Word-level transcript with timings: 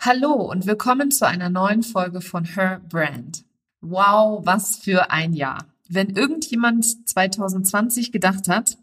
Hallo 0.00 0.32
und 0.34 0.64
willkommen 0.64 1.10
zu 1.10 1.26
einer 1.26 1.50
neuen 1.50 1.82
Folge 1.82 2.20
von 2.20 2.44
Her 2.44 2.80
Brand. 2.88 3.44
Wow, 3.80 4.46
was 4.46 4.76
für 4.76 5.10
ein 5.10 5.32
Jahr. 5.32 5.66
Wenn 5.88 6.10
irgendjemand 6.10 7.08
2020 7.08 8.12
gedacht 8.12 8.46
hat, 8.46 8.78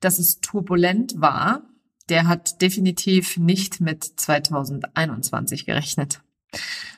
dass 0.00 0.18
es 0.18 0.40
turbulent 0.40 1.20
war, 1.20 1.64
der 2.08 2.28
hat 2.28 2.62
definitiv 2.62 3.36
nicht 3.36 3.82
mit 3.82 4.04
2021 4.04 5.66
gerechnet. 5.66 6.22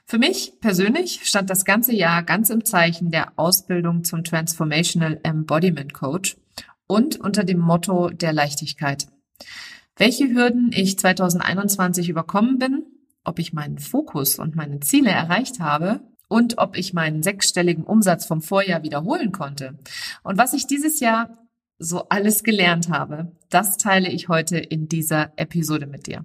Für 0.04 0.18
mich 0.18 0.60
persönlich 0.60 1.22
stand 1.24 1.50
das 1.50 1.64
ganze 1.64 1.92
Jahr 1.92 2.22
ganz 2.22 2.50
im 2.50 2.64
Zeichen 2.64 3.10
der 3.10 3.32
Ausbildung 3.34 4.04
zum 4.04 4.22
Transformational 4.22 5.18
Embodiment 5.24 5.92
Coach 5.92 6.36
und 6.86 7.18
unter 7.18 7.42
dem 7.42 7.58
Motto 7.58 8.10
der 8.10 8.32
Leichtigkeit. 8.32 9.08
Welche 9.96 10.28
Hürden 10.28 10.70
ich 10.72 11.00
2021 11.00 12.08
überkommen 12.08 12.60
bin 12.60 12.84
ob 13.26 13.38
ich 13.38 13.52
meinen 13.52 13.78
Fokus 13.78 14.38
und 14.38 14.56
meine 14.56 14.80
Ziele 14.80 15.10
erreicht 15.10 15.60
habe 15.60 16.00
und 16.28 16.58
ob 16.58 16.76
ich 16.76 16.92
meinen 16.92 17.22
sechsstelligen 17.22 17.84
Umsatz 17.84 18.26
vom 18.26 18.40
Vorjahr 18.40 18.82
wiederholen 18.82 19.32
konnte. 19.32 19.78
Und 20.22 20.38
was 20.38 20.52
ich 20.52 20.66
dieses 20.66 21.00
Jahr 21.00 21.38
so 21.78 22.08
alles 22.08 22.42
gelernt 22.42 22.88
habe, 22.88 23.32
das 23.50 23.76
teile 23.76 24.08
ich 24.10 24.28
heute 24.28 24.58
in 24.58 24.88
dieser 24.88 25.32
Episode 25.36 25.86
mit 25.86 26.06
dir. 26.06 26.24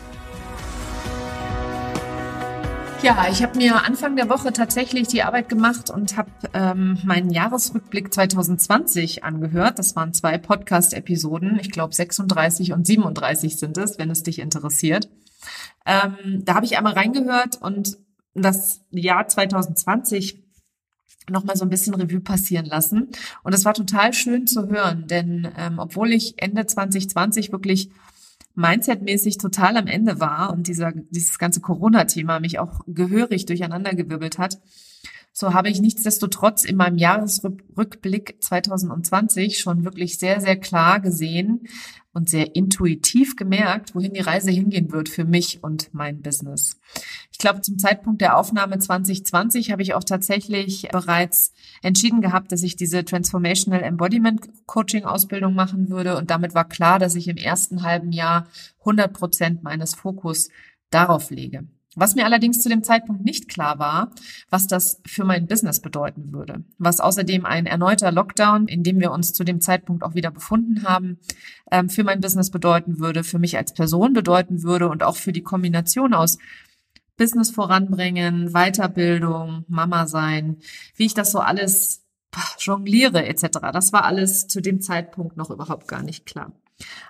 Ja, 3.03 3.27
ich 3.31 3.41
habe 3.41 3.57
mir 3.57 3.83
Anfang 3.83 4.15
der 4.15 4.29
Woche 4.29 4.53
tatsächlich 4.53 5.07
die 5.07 5.23
Arbeit 5.23 5.49
gemacht 5.49 5.89
und 5.89 6.17
habe 6.17 6.29
ähm, 6.53 6.99
meinen 7.03 7.31
Jahresrückblick 7.31 8.13
2020 8.13 9.23
angehört. 9.23 9.79
Das 9.79 9.95
waren 9.95 10.13
zwei 10.13 10.37
Podcast-Episoden. 10.37 11.57
Ich 11.59 11.71
glaube 11.71 11.95
36 11.95 12.73
und 12.73 12.85
37 12.85 13.57
sind 13.57 13.79
es, 13.79 13.97
wenn 13.97 14.11
es 14.11 14.21
dich 14.21 14.37
interessiert. 14.37 15.09
Ähm, 15.83 16.43
da 16.45 16.53
habe 16.53 16.65
ich 16.67 16.77
einmal 16.77 16.93
reingehört 16.93 17.59
und 17.59 17.97
das 18.35 18.81
Jahr 18.91 19.27
2020 19.27 20.43
nochmal 21.27 21.55
so 21.55 21.65
ein 21.65 21.69
bisschen 21.69 21.95
Revue 21.95 22.21
passieren 22.21 22.67
lassen. 22.67 23.09
Und 23.41 23.55
es 23.55 23.65
war 23.65 23.73
total 23.73 24.13
schön 24.13 24.45
zu 24.45 24.69
hören, 24.69 25.07
denn 25.07 25.51
ähm, 25.57 25.79
obwohl 25.79 26.11
ich 26.11 26.35
Ende 26.37 26.67
2020 26.67 27.51
wirklich 27.51 27.89
mindsetmäßig 28.55 29.37
total 29.37 29.77
am 29.77 29.87
Ende 29.87 30.19
war 30.19 30.51
und 30.51 30.67
dieser, 30.67 30.91
dieses 31.09 31.39
ganze 31.39 31.61
Corona-Thema 31.61 32.39
mich 32.39 32.59
auch 32.59 32.81
gehörig 32.87 33.45
durcheinandergewirbelt 33.45 34.37
hat, 34.37 34.59
so 35.33 35.53
habe 35.53 35.69
ich 35.69 35.79
nichtsdestotrotz 35.79 36.65
in 36.65 36.75
meinem 36.75 36.97
Jahresrückblick 36.97 38.37
2020 38.41 39.59
schon 39.59 39.85
wirklich 39.85 40.17
sehr, 40.19 40.41
sehr 40.41 40.57
klar 40.57 40.99
gesehen 40.99 41.67
und 42.13 42.29
sehr 42.29 42.55
intuitiv 42.55 43.37
gemerkt, 43.37 43.95
wohin 43.95 44.13
die 44.13 44.19
Reise 44.19 44.51
hingehen 44.51 44.91
wird 44.91 45.07
für 45.07 45.23
mich 45.23 45.63
und 45.63 45.93
mein 45.93 46.21
Business. 46.21 46.79
Ich 47.31 47.37
glaube, 47.37 47.61
zum 47.61 47.79
Zeitpunkt 47.79 48.21
der 48.21 48.37
Aufnahme 48.37 48.77
2020 48.77 49.71
habe 49.71 49.81
ich 49.81 49.93
auch 49.93 50.03
tatsächlich 50.03 50.89
bereits 50.91 51.53
entschieden 51.81 52.21
gehabt, 52.21 52.51
dass 52.51 52.63
ich 52.63 52.75
diese 52.75 53.05
Transformational 53.05 53.83
Embodiment 53.83 54.41
Coaching 54.65 55.05
Ausbildung 55.05 55.55
machen 55.55 55.89
würde. 55.89 56.17
Und 56.17 56.29
damit 56.29 56.53
war 56.53 56.67
klar, 56.67 56.99
dass 56.99 57.15
ich 57.15 57.29
im 57.29 57.37
ersten 57.37 57.83
halben 57.83 58.11
Jahr 58.11 58.47
100 58.79 59.13
Prozent 59.13 59.63
meines 59.63 59.95
Fokus 59.95 60.49
darauf 60.89 61.29
lege. 61.31 61.67
Was 61.95 62.15
mir 62.15 62.23
allerdings 62.25 62.61
zu 62.61 62.69
dem 62.69 62.83
Zeitpunkt 62.83 63.25
nicht 63.25 63.49
klar 63.49 63.77
war, 63.77 64.11
was 64.49 64.65
das 64.67 65.01
für 65.05 65.25
mein 65.25 65.47
Business 65.47 65.81
bedeuten 65.81 66.31
würde. 66.31 66.63
Was 66.77 67.01
außerdem 67.01 67.45
ein 67.45 67.65
erneuter 67.65 68.13
Lockdown, 68.13 68.69
in 68.69 68.83
dem 68.83 68.99
wir 69.01 69.11
uns 69.11 69.33
zu 69.33 69.43
dem 69.43 69.59
Zeitpunkt 69.59 70.03
auch 70.03 70.15
wieder 70.15 70.31
befunden 70.31 70.83
haben, 70.83 71.19
ähm, 71.69 71.89
für 71.89 72.05
mein 72.05 72.21
Business 72.21 72.49
bedeuten 72.49 72.99
würde, 72.99 73.25
für 73.25 73.39
mich 73.39 73.57
als 73.57 73.73
Person 73.73 74.13
bedeuten 74.13 74.63
würde 74.63 74.87
und 74.87 75.03
auch 75.03 75.17
für 75.17 75.33
die 75.33 75.43
Kombination 75.43 76.13
aus 76.13 76.37
Business 77.17 77.51
voranbringen, 77.51 78.53
Weiterbildung, 78.53 79.65
Mama 79.67 80.07
sein, 80.07 80.57
wie 80.95 81.05
ich 81.05 81.13
das 81.13 81.31
so 81.31 81.39
alles 81.39 82.05
jongliere 82.57 83.25
etc. 83.25 83.59
Das 83.73 83.91
war 83.91 84.05
alles 84.05 84.47
zu 84.47 84.61
dem 84.61 84.79
Zeitpunkt 84.79 85.35
noch 85.35 85.49
überhaupt 85.49 85.89
gar 85.89 86.03
nicht 86.03 86.25
klar. 86.25 86.53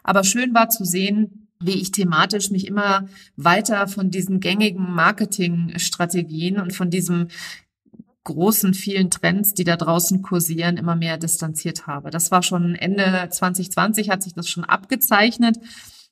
Aber 0.03 0.23
schön 0.23 0.53
war 0.53 0.69
zu 0.69 0.83
sehen, 0.85 1.40
wie 1.61 1.81
ich 1.81 1.91
thematisch 1.91 2.51
mich 2.51 2.67
immer 2.67 3.07
weiter 3.35 3.87
von 3.87 4.11
diesen 4.11 4.39
gängigen 4.39 4.93
Marketingstrategien 4.93 6.59
und 6.59 6.73
von 6.73 6.89
diesem 6.89 7.27
großen, 8.23 8.73
vielen 8.73 9.09
Trends, 9.09 9.53
die 9.53 9.63
da 9.63 9.77
draußen 9.77 10.21
kursieren, 10.21 10.77
immer 10.77 10.95
mehr 10.95 11.17
distanziert 11.17 11.87
habe. 11.87 12.11
Das 12.11 12.31
war 12.31 12.43
schon 12.43 12.75
Ende 12.75 13.27
2020 13.29 14.09
hat 14.09 14.21
sich 14.23 14.33
das 14.33 14.47
schon 14.49 14.63
abgezeichnet. 14.63 15.57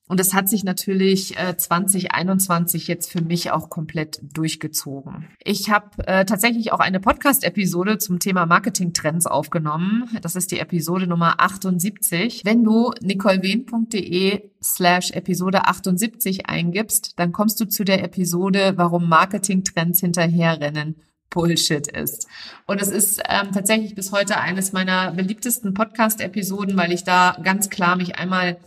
Und 0.10 0.20
es 0.20 0.34
hat 0.34 0.50
sich 0.50 0.64
natürlich 0.64 1.38
äh, 1.38 1.56
2021 1.56 2.88
jetzt 2.88 3.12
für 3.12 3.22
mich 3.22 3.52
auch 3.52 3.70
komplett 3.70 4.20
durchgezogen. 4.24 5.28
Ich 5.44 5.70
habe 5.70 6.06
äh, 6.08 6.26
tatsächlich 6.26 6.74
auch 6.74 6.80
eine 6.80 7.00
Podcast-Episode 7.00 8.00
zum 8.00 8.18
Thema 8.18 8.48
Marketing-Trends 8.48 9.28
aufgenommen. 9.28 10.10
Das 10.24 10.36
ist 10.36 10.50
die 10.50 10.58
Episode 10.58 11.06
Nummer 11.06 11.40
78. 11.40 12.42
Wenn 12.44 12.64
du 12.64 12.92
nicolewen.de 13.02 14.50
slash 14.64 15.12
Episode 15.12 15.68
78 15.68 16.48
eingibst, 16.50 17.14
dann 17.20 17.32
kommst 17.32 17.60
du 17.62 17.66
zu 17.66 17.84
der 17.84 18.04
Episode, 18.04 18.74
warum 18.78 19.08
Marketing-Trends 19.08 20.00
hinterherrennen 20.00 20.96
Bullshit 21.30 21.88
ist. 21.88 22.28
Und 22.66 22.82
es 22.82 22.88
ist 22.88 23.22
ähm, 23.30 23.52
tatsächlich 23.54 23.94
bis 23.94 24.12
heute 24.12 24.40
eines 24.40 24.74
meiner 24.74 25.12
beliebtesten 25.12 25.76
Podcast-Episoden, 25.76 26.76
weil 26.78 26.92
ich 26.92 27.04
da 27.04 27.38
ganz 27.44 27.70
klar 27.70 27.96
mich 27.96 28.16
einmal 28.16 28.58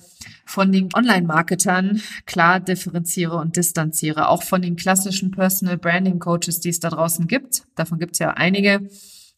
von 0.45 0.73
den 0.73 0.89
Online-Marketern 0.95 2.01
klar 2.27 2.61
differenziere 2.61 3.37
und 3.37 3.57
distanziere, 3.57 4.29
auch 4.29 4.43
von 4.43 4.63
den 4.63 4.77
klassischen 4.77 5.31
Personal 5.31 5.79
Branding 5.79 6.19
Coaches, 6.19 6.61
die 6.61 6.71
es 6.71 6.81
da 6.81 6.91
draußen 6.91 7.27
gibt. 7.27 7.63
Davon 7.75 7.99
gibt 7.99 8.13
es 8.13 8.19
ja 8.19 8.31
einige 8.31 8.89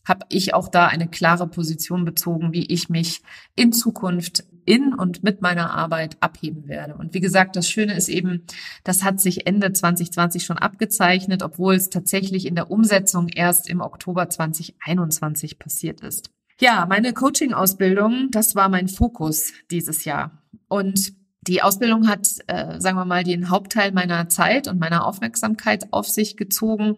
habe 0.04 0.26
ich 0.28 0.54
auch 0.54 0.68
da 0.68 0.86
eine 0.86 1.08
klare 1.08 1.48
Position 1.48 2.04
bezogen, 2.04 2.52
wie 2.52 2.66
ich 2.66 2.88
mich 2.88 3.22
in 3.56 3.72
Zukunft 3.72 4.44
in 4.66 4.94
und 4.94 5.22
mit 5.22 5.42
meiner 5.42 5.72
Arbeit 5.72 6.16
abheben 6.20 6.68
werde. 6.68 6.94
Und 6.94 7.14
wie 7.14 7.20
gesagt, 7.20 7.56
das 7.56 7.68
Schöne 7.68 7.94
ist 7.94 8.08
eben, 8.08 8.46
das 8.82 9.02
hat 9.02 9.20
sich 9.20 9.46
Ende 9.46 9.72
2020 9.72 10.44
schon 10.44 10.58
abgezeichnet, 10.58 11.42
obwohl 11.42 11.74
es 11.74 11.90
tatsächlich 11.90 12.46
in 12.46 12.54
der 12.54 12.70
Umsetzung 12.70 13.28
erst 13.28 13.68
im 13.68 13.80
Oktober 13.80 14.28
2021 14.28 15.58
passiert 15.58 16.00
ist. 16.00 16.30
Ja, 16.60 16.86
meine 16.86 17.12
Coaching-Ausbildung, 17.12 18.28
das 18.30 18.54
war 18.54 18.68
mein 18.68 18.88
Fokus 18.88 19.52
dieses 19.70 20.04
Jahr. 20.04 20.43
Und 20.68 21.14
die 21.46 21.62
Ausbildung 21.62 22.08
hat, 22.08 22.26
äh, 22.46 22.80
sagen 22.80 22.96
wir 22.96 23.04
mal, 23.04 23.22
den 23.22 23.50
Hauptteil 23.50 23.92
meiner 23.92 24.28
Zeit 24.28 24.66
und 24.66 24.80
meiner 24.80 25.06
Aufmerksamkeit 25.06 25.92
auf 25.92 26.08
sich 26.08 26.36
gezogen. 26.36 26.96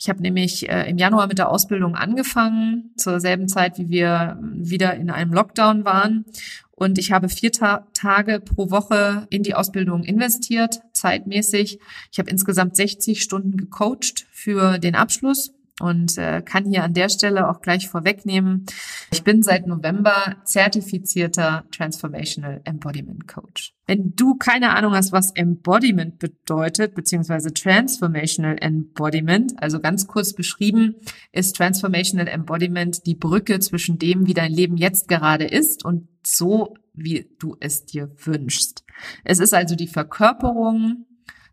Ich 0.00 0.08
habe 0.08 0.20
nämlich 0.20 0.68
äh, 0.68 0.90
im 0.90 0.98
Januar 0.98 1.28
mit 1.28 1.38
der 1.38 1.48
Ausbildung 1.48 1.94
angefangen, 1.94 2.90
zur 2.96 3.20
selben 3.20 3.48
Zeit, 3.48 3.78
wie 3.78 3.88
wir 3.90 4.38
wieder 4.42 4.94
in 4.94 5.10
einem 5.10 5.32
Lockdown 5.32 5.84
waren. 5.84 6.24
Und 6.72 6.98
ich 6.98 7.12
habe 7.12 7.28
vier 7.28 7.52
Ta 7.52 7.86
Tage 7.94 8.40
pro 8.40 8.70
Woche 8.70 9.28
in 9.30 9.44
die 9.44 9.54
Ausbildung 9.54 10.02
investiert, 10.02 10.80
zeitmäßig. 10.92 11.78
Ich 12.10 12.18
habe 12.18 12.30
insgesamt 12.30 12.74
60 12.74 13.22
Stunden 13.22 13.56
gecoacht 13.56 14.26
für 14.32 14.78
den 14.78 14.96
Abschluss 14.96 15.53
und 15.80 16.16
äh, 16.18 16.40
kann 16.42 16.66
hier 16.66 16.84
an 16.84 16.94
der 16.94 17.08
Stelle 17.08 17.48
auch 17.48 17.60
gleich 17.60 17.88
vorwegnehmen. 17.88 18.64
Ich 19.12 19.24
bin 19.24 19.42
seit 19.42 19.66
November 19.66 20.36
zertifizierter 20.44 21.64
Transformational 21.72 22.60
Embodiment 22.64 23.26
Coach. 23.26 23.74
Wenn 23.86 24.14
du 24.14 24.36
keine 24.36 24.74
Ahnung 24.74 24.94
hast, 24.94 25.12
was 25.12 25.32
Embodiment 25.32 26.18
bedeutet, 26.18 26.94
beziehungsweise 26.94 27.52
Transformational 27.52 28.56
Embodiment, 28.60 29.54
also 29.62 29.80
ganz 29.80 30.06
kurz 30.06 30.32
beschrieben, 30.32 30.94
ist 31.32 31.56
Transformational 31.56 32.28
Embodiment 32.28 33.04
die 33.04 33.16
Brücke 33.16 33.58
zwischen 33.58 33.98
dem, 33.98 34.26
wie 34.26 34.34
dein 34.34 34.52
Leben 34.52 34.76
jetzt 34.76 35.08
gerade 35.08 35.44
ist 35.44 35.84
und 35.84 36.08
so, 36.24 36.74
wie 36.94 37.28
du 37.40 37.56
es 37.60 37.84
dir 37.84 38.10
wünschst. 38.24 38.84
Es 39.24 39.40
ist 39.40 39.52
also 39.52 39.74
die 39.74 39.88
Verkörperung 39.88 41.06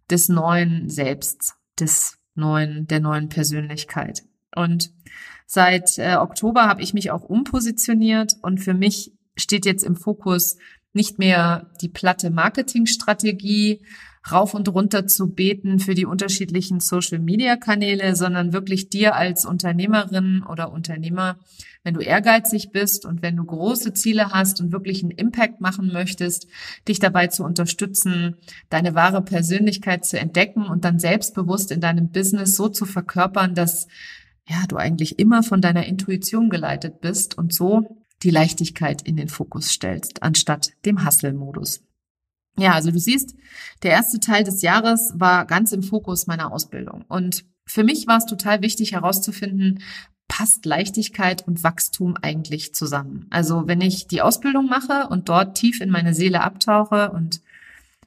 des 0.10 0.30
neuen 0.30 0.90
Selbst, 0.90 1.56
des 1.80 2.21
neuen, 2.36 2.88
der 2.88 3.00
neuen 3.00 3.30
Persönlichkeit. 3.30 4.24
Und 4.56 4.92
seit 5.46 5.98
äh, 5.98 6.16
Oktober 6.16 6.68
habe 6.68 6.82
ich 6.82 6.94
mich 6.94 7.12
auch 7.12 7.24
umpositioniert 7.24 8.34
und 8.42 8.60
für 8.60 8.74
mich 8.74 9.14
steht 9.36 9.66
jetzt 9.66 9.84
im 9.84 9.96
Fokus 9.96 10.58
nicht 10.94 11.20
mehr 11.20 11.72
die 11.82 11.90
platte 11.90 12.30
Marketingstrategie, 12.30 13.82
rauf 14.30 14.54
und 14.54 14.70
runter 14.70 15.08
zu 15.08 15.32
beten 15.34 15.80
für 15.80 15.96
die 15.96 16.06
unterschiedlichen 16.06 16.80
Social-Media-Kanäle, 16.80 18.16
sondern 18.16 18.54
wirklich 18.54 18.90
dir 18.90 19.16
als 19.16 19.46
Unternehmerin 19.46 20.44
oder 20.48 20.72
Unternehmer, 20.72 21.40
wenn 21.84 21.96
du 21.96 22.02
ehrgeizig 22.02 22.72
bist 22.72 23.06
und 23.06 23.22
wenn 23.22 23.36
du 23.36 23.44
große 23.44 23.94
Ziele 23.94 24.30
hast 24.32 24.62
und 24.62 24.72
wirklich 24.72 25.02
einen 25.02 25.12
Impact 25.12 25.60
machen 25.60 25.92
möchtest, 25.92 26.48
dich 26.88 27.00
dabei 27.00 27.28
zu 27.28 27.44
unterstützen, 27.44 28.36
deine 28.70 28.94
wahre 28.94 29.24
Persönlichkeit 29.24 30.06
zu 30.06 30.20
entdecken 30.20 30.66
und 30.66 30.86
dann 30.86 31.00
selbstbewusst 31.00 31.72
in 31.72 31.82
deinem 31.82 32.12
Business 32.12 32.56
so 32.56 32.70
zu 32.70 32.86
verkörpern, 32.86 33.56
dass 33.56 33.88
ja, 34.48 34.64
du 34.68 34.78
eigentlich 34.78 35.18
immer 35.18 35.44
von 35.44 35.62
deiner 35.62 35.86
Intuition 35.86 36.50
geleitet 36.50 37.02
bist 37.02 37.38
und 37.38 37.54
so 37.54 37.98
die 38.22 38.32
Leichtigkeit 38.32 39.02
in 39.02 39.16
den 39.16 39.30
Fokus 39.30 39.70
stellst, 39.70 40.22
anstatt 40.22 40.72
dem 40.86 41.06
Hustle-Modus. 41.06 41.82
Ja, 42.58 42.74
also 42.74 42.92
du 42.92 43.00
siehst, 43.00 43.36
der 43.84 43.92
erste 43.92 44.20
Teil 44.20 44.44
des 44.44 44.62
Jahres 44.62 45.14
war 45.16 45.46
ganz 45.46 45.72
im 45.72 45.84
Fokus 45.84 46.28
meiner 46.28 46.52
Ausbildung. 46.52 47.06
Und 47.08 47.46
für 47.66 47.84
mich 47.84 48.08
war 48.08 48.18
es 48.18 48.26
total 48.26 48.62
wichtig 48.62 48.92
herauszufinden, 48.92 49.82
passt 50.28 50.66
Leichtigkeit 50.66 51.46
und 51.48 51.64
Wachstum 51.64 52.16
eigentlich 52.22 52.74
zusammen? 52.74 53.28
Also 53.30 53.68
wenn 53.68 53.82
ich 53.82 54.08
die 54.08 54.22
Ausbildung 54.22 54.68
mache 54.68 55.08
und 55.10 55.30
dort 55.30 55.58
tief 55.58 55.82
in 55.82 55.90
meine 55.90 56.14
Seele 56.14 56.42
abtauche 56.42 57.12
und 57.12 57.42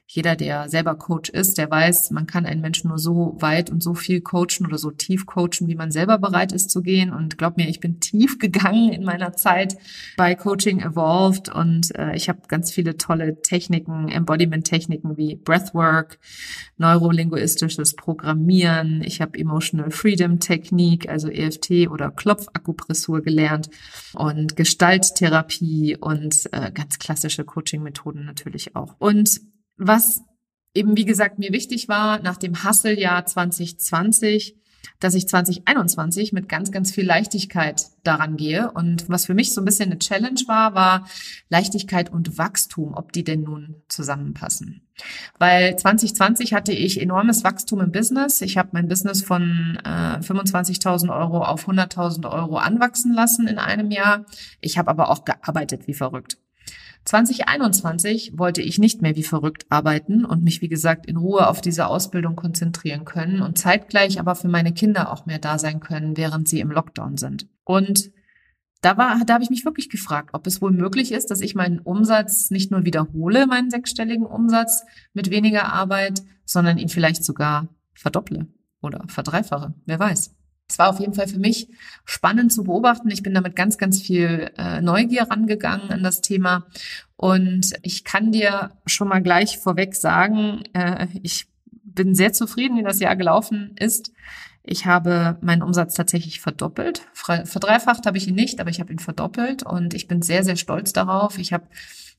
jeder, 0.07 0.35
der 0.35 0.69
selber 0.69 0.95
Coach 0.95 1.31
ist, 1.31 1.57
der 1.57 1.69
weiß, 1.69 2.11
man 2.11 2.27
kann 2.27 2.45
einen 2.45 2.61
Menschen 2.61 2.89
nur 2.89 2.99
so 2.99 3.35
weit 3.39 3.71
und 3.71 3.81
so 3.81 3.95
viel 3.95 4.21
coachen 4.21 4.67
oder 4.67 4.77
so 4.77 4.91
tief 4.91 5.25
coachen, 5.25 5.67
wie 5.67 5.75
man 5.75 5.91
selber 5.91 6.19
bereit 6.19 6.51
ist 6.51 6.69
zu 6.69 6.83
gehen. 6.83 7.11
Und 7.11 7.39
glaub 7.39 7.57
mir, 7.57 7.67
ich 7.67 7.79
bin 7.79 7.99
tief 7.99 8.37
gegangen 8.39 8.91
in 8.93 9.03
meiner 9.03 9.33
Zeit 9.33 9.75
bei 10.15 10.35
Coaching 10.35 10.79
Evolved 10.79 11.49
und 11.49 11.95
äh, 11.95 12.15
ich 12.15 12.29
habe 12.29 12.41
ganz 12.47 12.71
viele 12.71 12.97
tolle 12.97 13.41
Techniken, 13.41 14.07
Embodiment-Techniken 14.07 15.17
wie 15.17 15.35
Breathwork, 15.37 16.19
neurolinguistisches 16.77 17.95
Programmieren. 17.95 19.01
Ich 19.03 19.21
habe 19.21 19.39
Emotional 19.39 19.89
Freedom 19.89 20.39
Technik, 20.39 21.09
also 21.09 21.29
EFT 21.29 21.89
oder 21.89 22.11
Klopfakupressur 22.11 23.21
gelernt 23.21 23.71
und 24.13 24.55
Gestalttherapie 24.55 25.97
und 25.99 26.47
äh, 26.51 26.71
ganz 26.71 26.99
klassische 26.99 27.43
Coaching-Methoden 27.43 28.23
natürlich 28.23 28.75
auch. 28.75 28.95
Und 28.99 29.41
was 29.77 30.21
eben, 30.73 30.97
wie 30.97 31.05
gesagt, 31.05 31.39
mir 31.39 31.51
wichtig 31.51 31.87
war 31.87 32.19
nach 32.21 32.37
dem 32.37 32.63
Hustle-Jahr 32.63 33.25
2020, 33.25 34.57
dass 34.99 35.15
ich 35.15 35.27
2021 35.27 36.31
mit 36.31 36.47
ganz, 36.47 36.71
ganz 36.71 36.91
viel 36.91 37.05
Leichtigkeit 37.05 37.87
daran 38.03 38.37
gehe. 38.37 38.71
Und 38.71 39.09
was 39.09 39.25
für 39.25 39.33
mich 39.33 39.53
so 39.53 39.61
ein 39.61 39.65
bisschen 39.65 39.89
eine 39.89 39.99
Challenge 39.99 40.41
war, 40.47 40.75
war 40.75 41.07
Leichtigkeit 41.49 42.11
und 42.11 42.37
Wachstum, 42.37 42.93
ob 42.93 43.11
die 43.11 43.23
denn 43.23 43.41
nun 43.41 43.83
zusammenpassen. 43.87 44.87
Weil 45.39 45.75
2020 45.75 46.53
hatte 46.53 46.71
ich 46.71 47.01
enormes 47.01 47.43
Wachstum 47.43 47.81
im 47.81 47.91
Business. 47.91 48.41
Ich 48.41 48.57
habe 48.57 48.69
mein 48.73 48.87
Business 48.87 49.23
von 49.23 49.77
äh, 49.83 50.19
25.000 50.19 51.09
Euro 51.09 51.43
auf 51.43 51.67
100.000 51.67 52.29
Euro 52.31 52.57
anwachsen 52.57 53.13
lassen 53.13 53.47
in 53.47 53.57
einem 53.57 53.91
Jahr. 53.91 54.25
Ich 54.61 54.77
habe 54.77 54.89
aber 54.89 55.09
auch 55.09 55.25
gearbeitet 55.25 55.87
wie 55.87 55.93
verrückt. 55.93 56.37
2021 57.05 58.33
wollte 58.37 58.61
ich 58.61 58.79
nicht 58.79 59.01
mehr 59.01 59.15
wie 59.15 59.23
verrückt 59.23 59.65
arbeiten 59.69 60.25
und 60.25 60.43
mich, 60.43 60.61
wie 60.61 60.69
gesagt, 60.69 61.05
in 61.05 61.17
Ruhe 61.17 61.47
auf 61.47 61.61
diese 61.61 61.87
Ausbildung 61.87 62.35
konzentrieren 62.35 63.05
können 63.05 63.41
und 63.41 63.59
zeitgleich 63.59 64.19
aber 64.19 64.35
für 64.35 64.47
meine 64.47 64.73
Kinder 64.73 65.11
auch 65.11 65.27
mehr 65.27 65.39
da 65.39 65.59
sein 65.59 65.79
können, 65.79 66.17
während 66.17 66.47
sie 66.47 66.59
im 66.59 66.71
Lockdown 66.71 67.17
sind. 67.17 67.47
Und 67.63 68.11
da 68.81 68.97
war, 68.97 69.19
da 69.25 69.35
habe 69.35 69.43
ich 69.43 69.49
mich 69.49 69.65
wirklich 69.65 69.89
gefragt, 69.89 70.31
ob 70.33 70.45
es 70.47 70.61
wohl 70.61 70.71
möglich 70.71 71.11
ist, 71.11 71.31
dass 71.31 71.41
ich 71.41 71.55
meinen 71.55 71.79
Umsatz 71.79 72.49
nicht 72.51 72.71
nur 72.71 72.85
wiederhole, 72.85 73.47
meinen 73.47 73.69
sechsstelligen 73.69 74.25
Umsatz 74.25 74.83
mit 75.13 75.29
weniger 75.29 75.71
Arbeit, 75.71 76.23
sondern 76.43 76.77
ihn 76.77 76.89
vielleicht 76.89 77.23
sogar 77.23 77.67
verdopple 77.93 78.47
oder 78.81 79.03
verdreifache. 79.07 79.73
Wer 79.85 79.99
weiß. 79.99 80.35
Es 80.67 80.79
war 80.79 80.89
auf 80.89 80.99
jeden 80.99 81.13
Fall 81.13 81.27
für 81.27 81.39
mich 81.39 81.69
spannend 82.05 82.51
zu 82.51 82.63
beobachten. 82.63 83.11
Ich 83.11 83.23
bin 83.23 83.33
damit 83.33 83.55
ganz, 83.55 83.77
ganz 83.77 84.01
viel 84.01 84.51
äh, 84.57 84.81
Neugier 84.81 85.23
rangegangen 85.23 85.91
an 85.91 86.03
das 86.03 86.21
Thema. 86.21 86.65
Und 87.15 87.73
ich 87.83 88.03
kann 88.03 88.31
dir 88.31 88.71
schon 88.85 89.07
mal 89.07 89.21
gleich 89.21 89.59
vorweg 89.59 89.95
sagen, 89.95 90.63
äh, 90.73 91.07
ich 91.21 91.47
bin 91.83 92.15
sehr 92.15 92.33
zufrieden, 92.33 92.77
wie 92.77 92.83
das 92.83 92.99
Jahr 92.99 93.15
gelaufen 93.15 93.75
ist. 93.79 94.11
Ich 94.63 94.87
habe 94.87 95.37
meinen 95.41 95.61
Umsatz 95.61 95.93
tatsächlich 95.93 96.41
verdoppelt. 96.41 97.03
Verdreifacht 97.13 98.07
habe 98.07 98.17
ich 98.17 98.27
ihn 98.27 98.35
nicht, 98.35 98.59
aber 98.59 98.71
ich 98.71 98.79
habe 98.79 98.91
ihn 98.91 98.99
verdoppelt 98.99 99.61
und 99.61 99.93
ich 99.93 100.07
bin 100.07 100.23
sehr, 100.23 100.43
sehr 100.43 100.55
stolz 100.55 100.91
darauf. 100.91 101.37
Ich 101.37 101.53
habe 101.53 101.67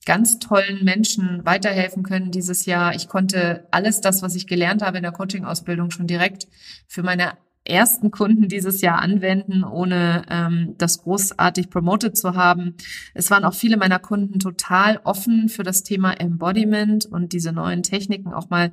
ganz 0.07 0.39
tollen 0.39 0.85
Menschen 0.85 1.45
weiterhelfen 1.45 2.05
können 2.05 2.31
dieses 2.31 2.65
Jahr. 2.65 2.95
Ich 2.95 3.09
konnte 3.09 3.67
alles 3.73 4.01
das, 4.01 4.23
was 4.23 4.37
ich 4.37 4.47
gelernt 4.47 4.83
habe 4.83 4.99
in 4.99 5.03
der 5.03 5.11
Coaching-Ausbildung, 5.11 5.91
schon 5.91 6.07
direkt 6.07 6.47
für 6.87 7.03
meine 7.03 7.33
ersten 7.69 8.11
Kunden 8.11 8.49
dieses 8.49 8.81
Jahr 8.81 9.01
anwenden, 9.01 9.65
ohne 9.65 10.23
ähm, 10.29 10.75
das 10.79 11.03
großartig 11.03 11.71
promoted 11.71 12.17
zu 12.17 12.35
haben. 12.35 12.75
Es 13.15 13.31
waren 13.31 13.45
auch 13.45 13.55
viele 13.55 13.77
meiner 13.77 13.99
Kunden 13.99 14.39
total 14.39 15.01
offen 15.05 15.49
für 15.49 15.63
das 15.63 15.83
Thema 15.83 16.13
Embodiment 16.13 17.07
und 17.07 17.33
diese 17.33 17.53
neuen 17.53 17.83
Techniken 17.83 18.33
auch 18.33 18.51
mal 18.51 18.73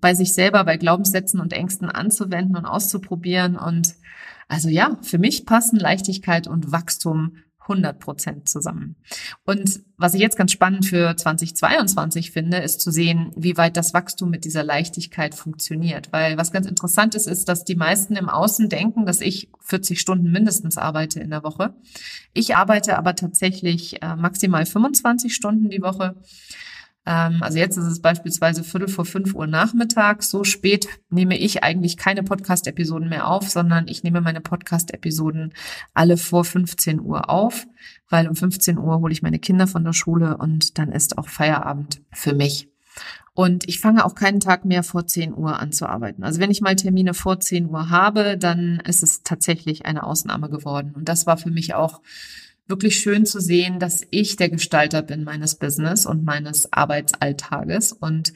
bei 0.00 0.14
sich 0.14 0.34
selber, 0.34 0.64
bei 0.64 0.76
Glaubenssätzen 0.76 1.40
und 1.40 1.52
Ängsten 1.52 1.88
anzuwenden 1.88 2.56
und 2.56 2.66
auszuprobieren. 2.66 3.56
Und 3.56 3.94
also 4.48 4.68
ja, 4.68 4.98
für 5.02 5.18
mich 5.18 5.46
passen 5.46 5.78
Leichtigkeit 5.78 6.46
und 6.46 6.72
Wachstum 6.72 7.36
100 7.68 7.98
Prozent 7.98 8.48
zusammen. 8.48 8.96
Und 9.44 9.80
was 9.96 10.14
ich 10.14 10.20
jetzt 10.20 10.36
ganz 10.36 10.52
spannend 10.52 10.86
für 10.86 11.16
2022 11.16 12.30
finde, 12.30 12.58
ist 12.58 12.80
zu 12.80 12.90
sehen, 12.90 13.32
wie 13.36 13.56
weit 13.56 13.76
das 13.76 13.94
Wachstum 13.94 14.30
mit 14.30 14.44
dieser 14.44 14.62
Leichtigkeit 14.62 15.34
funktioniert. 15.34 16.12
Weil 16.12 16.36
was 16.36 16.52
ganz 16.52 16.66
interessant 16.66 17.14
ist, 17.14 17.26
ist, 17.26 17.48
dass 17.48 17.64
die 17.64 17.76
meisten 17.76 18.16
im 18.16 18.28
Außen 18.28 18.68
denken, 18.68 19.06
dass 19.06 19.20
ich 19.20 19.50
40 19.60 20.00
Stunden 20.00 20.30
mindestens 20.30 20.78
arbeite 20.78 21.20
in 21.20 21.30
der 21.30 21.42
Woche. 21.42 21.74
Ich 22.32 22.56
arbeite 22.56 22.98
aber 22.98 23.14
tatsächlich 23.14 24.02
äh, 24.02 24.16
maximal 24.16 24.66
25 24.66 25.34
Stunden 25.34 25.70
die 25.70 25.82
Woche. 25.82 26.14
Ähm, 27.06 27.42
also 27.42 27.58
jetzt 27.58 27.76
ist 27.76 27.86
es 27.86 28.02
beispielsweise 28.02 28.64
Viertel 28.64 28.88
vor 28.88 29.04
fünf 29.04 29.34
Uhr 29.34 29.46
nachmittags. 29.46 30.28
So 30.28 30.44
spät 30.44 30.88
nehme 31.08 31.38
ich 31.38 31.62
eigentlich 31.62 31.96
keine 31.96 32.24
Podcast-Episoden 32.24 33.08
mehr 33.08 33.28
auf, 33.28 33.48
sondern 33.48 33.88
ich 33.88 34.02
nehme 34.02 34.20
meine 34.20 34.40
Podcast-Episoden 34.40 35.54
alle 35.94 36.16
vor 36.16 36.44
15 36.44 37.00
Uhr 37.00 37.30
auf, 37.30 37.66
weil 38.08 38.28
um 38.28 38.34
15 38.34 38.78
Uhr 38.78 38.98
hole 39.00 39.12
ich 39.12 39.22
meine 39.22 39.38
Kinder 39.38 39.66
von 39.66 39.84
der 39.84 39.92
Schule 39.92 40.36
und 40.36 40.78
dann 40.78 40.90
ist 40.90 41.16
auch 41.16 41.28
Feierabend 41.28 42.02
für 42.12 42.34
mich. 42.34 42.68
Und 43.34 43.68
ich 43.68 43.80
fange 43.80 44.04
auch 44.04 44.14
keinen 44.14 44.40
Tag 44.40 44.64
mehr 44.64 44.82
vor 44.82 45.06
10 45.06 45.34
Uhr 45.34 45.60
an 45.60 45.70
zu 45.70 45.86
arbeiten. 45.86 46.24
Also 46.24 46.40
wenn 46.40 46.50
ich 46.50 46.62
mal 46.62 46.74
Termine 46.74 47.12
vor 47.12 47.38
10 47.38 47.68
Uhr 47.68 47.90
habe, 47.90 48.38
dann 48.38 48.80
ist 48.86 49.02
es 49.02 49.22
tatsächlich 49.22 49.84
eine 49.84 50.04
Ausnahme 50.04 50.48
geworden. 50.48 50.94
Und 50.96 51.06
das 51.06 51.26
war 51.26 51.36
für 51.36 51.50
mich 51.50 51.74
auch 51.74 52.00
wirklich 52.68 52.98
schön 52.98 53.26
zu 53.26 53.40
sehen, 53.40 53.78
dass 53.78 54.06
ich 54.10 54.36
der 54.36 54.48
Gestalter 54.48 55.02
bin 55.02 55.24
meines 55.24 55.54
Business 55.54 56.06
und 56.06 56.24
meines 56.24 56.72
Arbeitsalltages. 56.72 57.92
Und 57.92 58.32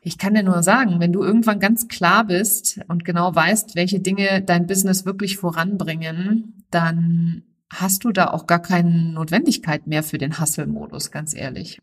ich 0.00 0.18
kann 0.18 0.34
dir 0.34 0.42
nur 0.42 0.62
sagen, 0.62 1.00
wenn 1.00 1.12
du 1.12 1.22
irgendwann 1.22 1.60
ganz 1.60 1.88
klar 1.88 2.26
bist 2.26 2.80
und 2.88 3.04
genau 3.04 3.34
weißt, 3.34 3.74
welche 3.74 4.00
Dinge 4.00 4.42
dein 4.42 4.66
Business 4.66 5.04
wirklich 5.04 5.36
voranbringen, 5.36 6.64
dann 6.70 7.42
hast 7.70 8.04
du 8.04 8.12
da 8.12 8.28
auch 8.28 8.46
gar 8.46 8.62
keine 8.62 9.12
Notwendigkeit 9.12 9.86
mehr 9.86 10.02
für 10.02 10.18
den 10.18 10.40
Hustle-Modus, 10.40 11.10
ganz 11.10 11.34
ehrlich. 11.34 11.80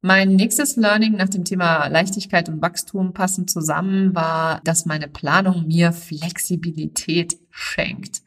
Mein 0.00 0.36
nächstes 0.36 0.76
Learning 0.76 1.16
nach 1.16 1.28
dem 1.28 1.44
Thema 1.44 1.88
Leichtigkeit 1.88 2.48
und 2.48 2.62
Wachstum 2.62 3.14
passend 3.14 3.50
zusammen 3.50 4.14
war, 4.14 4.60
dass 4.62 4.86
meine 4.86 5.08
Planung 5.08 5.66
mir 5.66 5.92
Flexibilität 5.92 7.38
schenkt. 7.50 8.22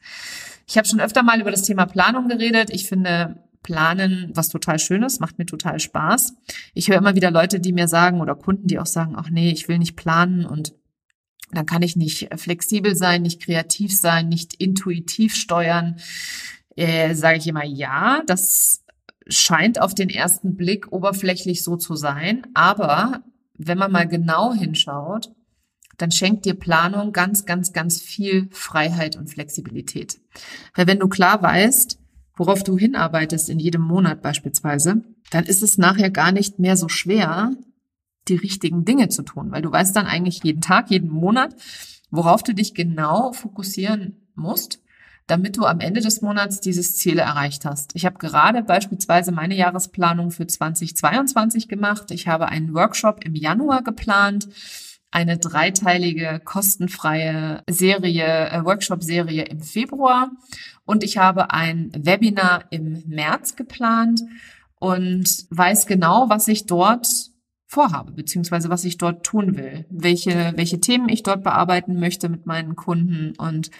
Ich 0.66 0.76
habe 0.76 0.86
schon 0.86 1.00
öfter 1.00 1.22
mal 1.22 1.40
über 1.40 1.50
das 1.50 1.62
Thema 1.62 1.86
Planung 1.86 2.28
geredet. 2.28 2.70
Ich 2.70 2.88
finde 2.88 3.42
Planen 3.62 4.30
was 4.34 4.48
total 4.48 4.78
Schönes, 4.78 5.20
macht 5.20 5.38
mir 5.38 5.46
total 5.46 5.78
Spaß. 5.78 6.34
Ich 6.74 6.88
höre 6.88 6.98
immer 6.98 7.14
wieder 7.14 7.30
Leute, 7.30 7.60
die 7.60 7.72
mir 7.72 7.88
sagen 7.88 8.20
oder 8.20 8.34
Kunden, 8.34 8.66
die 8.66 8.78
auch 8.78 8.86
sagen, 8.86 9.14
ach 9.16 9.30
nee, 9.30 9.50
ich 9.50 9.68
will 9.68 9.78
nicht 9.78 9.96
planen 9.96 10.44
und 10.44 10.74
dann 11.52 11.66
kann 11.66 11.82
ich 11.82 11.96
nicht 11.96 12.28
flexibel 12.36 12.96
sein, 12.96 13.22
nicht 13.22 13.42
kreativ 13.42 13.94
sein, 13.94 14.28
nicht 14.28 14.54
intuitiv 14.54 15.36
steuern. 15.36 15.96
Äh, 16.76 17.14
Sage 17.14 17.38
ich 17.38 17.46
immer, 17.46 17.64
ja, 17.64 18.22
das 18.26 18.84
scheint 19.28 19.80
auf 19.80 19.94
den 19.94 20.08
ersten 20.08 20.56
Blick 20.56 20.90
oberflächlich 20.90 21.62
so 21.62 21.76
zu 21.76 21.94
sein. 21.94 22.46
Aber 22.54 23.22
wenn 23.54 23.78
man 23.78 23.92
mal 23.92 24.08
genau 24.08 24.54
hinschaut, 24.54 25.30
dann 26.02 26.10
schenkt 26.10 26.46
dir 26.46 26.54
Planung 26.54 27.12
ganz, 27.12 27.44
ganz, 27.44 27.72
ganz 27.72 28.02
viel 28.02 28.48
Freiheit 28.50 29.16
und 29.16 29.30
Flexibilität. 29.30 30.20
Weil 30.74 30.88
wenn 30.88 30.98
du 30.98 31.06
klar 31.08 31.40
weißt, 31.40 31.96
worauf 32.36 32.64
du 32.64 32.76
hinarbeitest 32.76 33.48
in 33.48 33.60
jedem 33.60 33.82
Monat 33.82 34.20
beispielsweise, 34.20 35.04
dann 35.30 35.44
ist 35.44 35.62
es 35.62 35.78
nachher 35.78 36.10
gar 36.10 36.32
nicht 36.32 36.58
mehr 36.58 36.76
so 36.76 36.88
schwer, 36.88 37.52
die 38.26 38.34
richtigen 38.34 38.84
Dinge 38.84 39.10
zu 39.10 39.22
tun, 39.22 39.52
weil 39.52 39.62
du 39.62 39.70
weißt 39.70 39.94
dann 39.94 40.06
eigentlich 40.06 40.42
jeden 40.42 40.60
Tag, 40.60 40.90
jeden 40.90 41.08
Monat, 41.08 41.54
worauf 42.10 42.42
du 42.42 42.52
dich 42.52 42.74
genau 42.74 43.32
fokussieren 43.32 44.28
musst, 44.34 44.80
damit 45.28 45.56
du 45.56 45.66
am 45.66 45.78
Ende 45.78 46.00
des 46.00 46.20
Monats 46.20 46.60
dieses 46.60 46.96
Ziel 46.96 47.20
erreicht 47.20 47.64
hast. 47.64 47.94
Ich 47.94 48.06
habe 48.06 48.18
gerade 48.18 48.64
beispielsweise 48.64 49.30
meine 49.30 49.54
Jahresplanung 49.54 50.32
für 50.32 50.48
2022 50.48 51.68
gemacht. 51.68 52.10
Ich 52.10 52.26
habe 52.26 52.48
einen 52.48 52.74
Workshop 52.74 53.24
im 53.24 53.36
Januar 53.36 53.84
geplant 53.84 54.48
eine 55.12 55.38
dreiteilige 55.38 56.40
kostenfreie 56.44 57.62
Serie, 57.68 58.48
äh, 58.50 58.64
Workshop-Serie 58.64 59.44
im 59.44 59.60
Februar. 59.60 60.30
Und 60.84 61.04
ich 61.04 61.18
habe 61.18 61.52
ein 61.52 61.92
Webinar 61.96 62.64
im 62.70 63.04
März 63.06 63.54
geplant 63.54 64.22
und 64.80 65.28
weiß 65.50 65.86
genau, 65.86 66.28
was 66.28 66.48
ich 66.48 66.66
dort 66.66 67.06
vorhabe, 67.72 68.12
beziehungsweise 68.12 68.68
was 68.68 68.84
ich 68.84 68.98
dort 68.98 69.24
tun 69.24 69.56
will, 69.56 69.86
welche, 69.88 70.52
welche 70.56 70.78
Themen 70.78 71.08
ich 71.08 71.22
dort 71.22 71.42
bearbeiten 71.42 71.98
möchte 71.98 72.28
mit 72.28 72.44
meinen 72.44 72.76
Kunden 72.76 73.32
und 73.38 73.70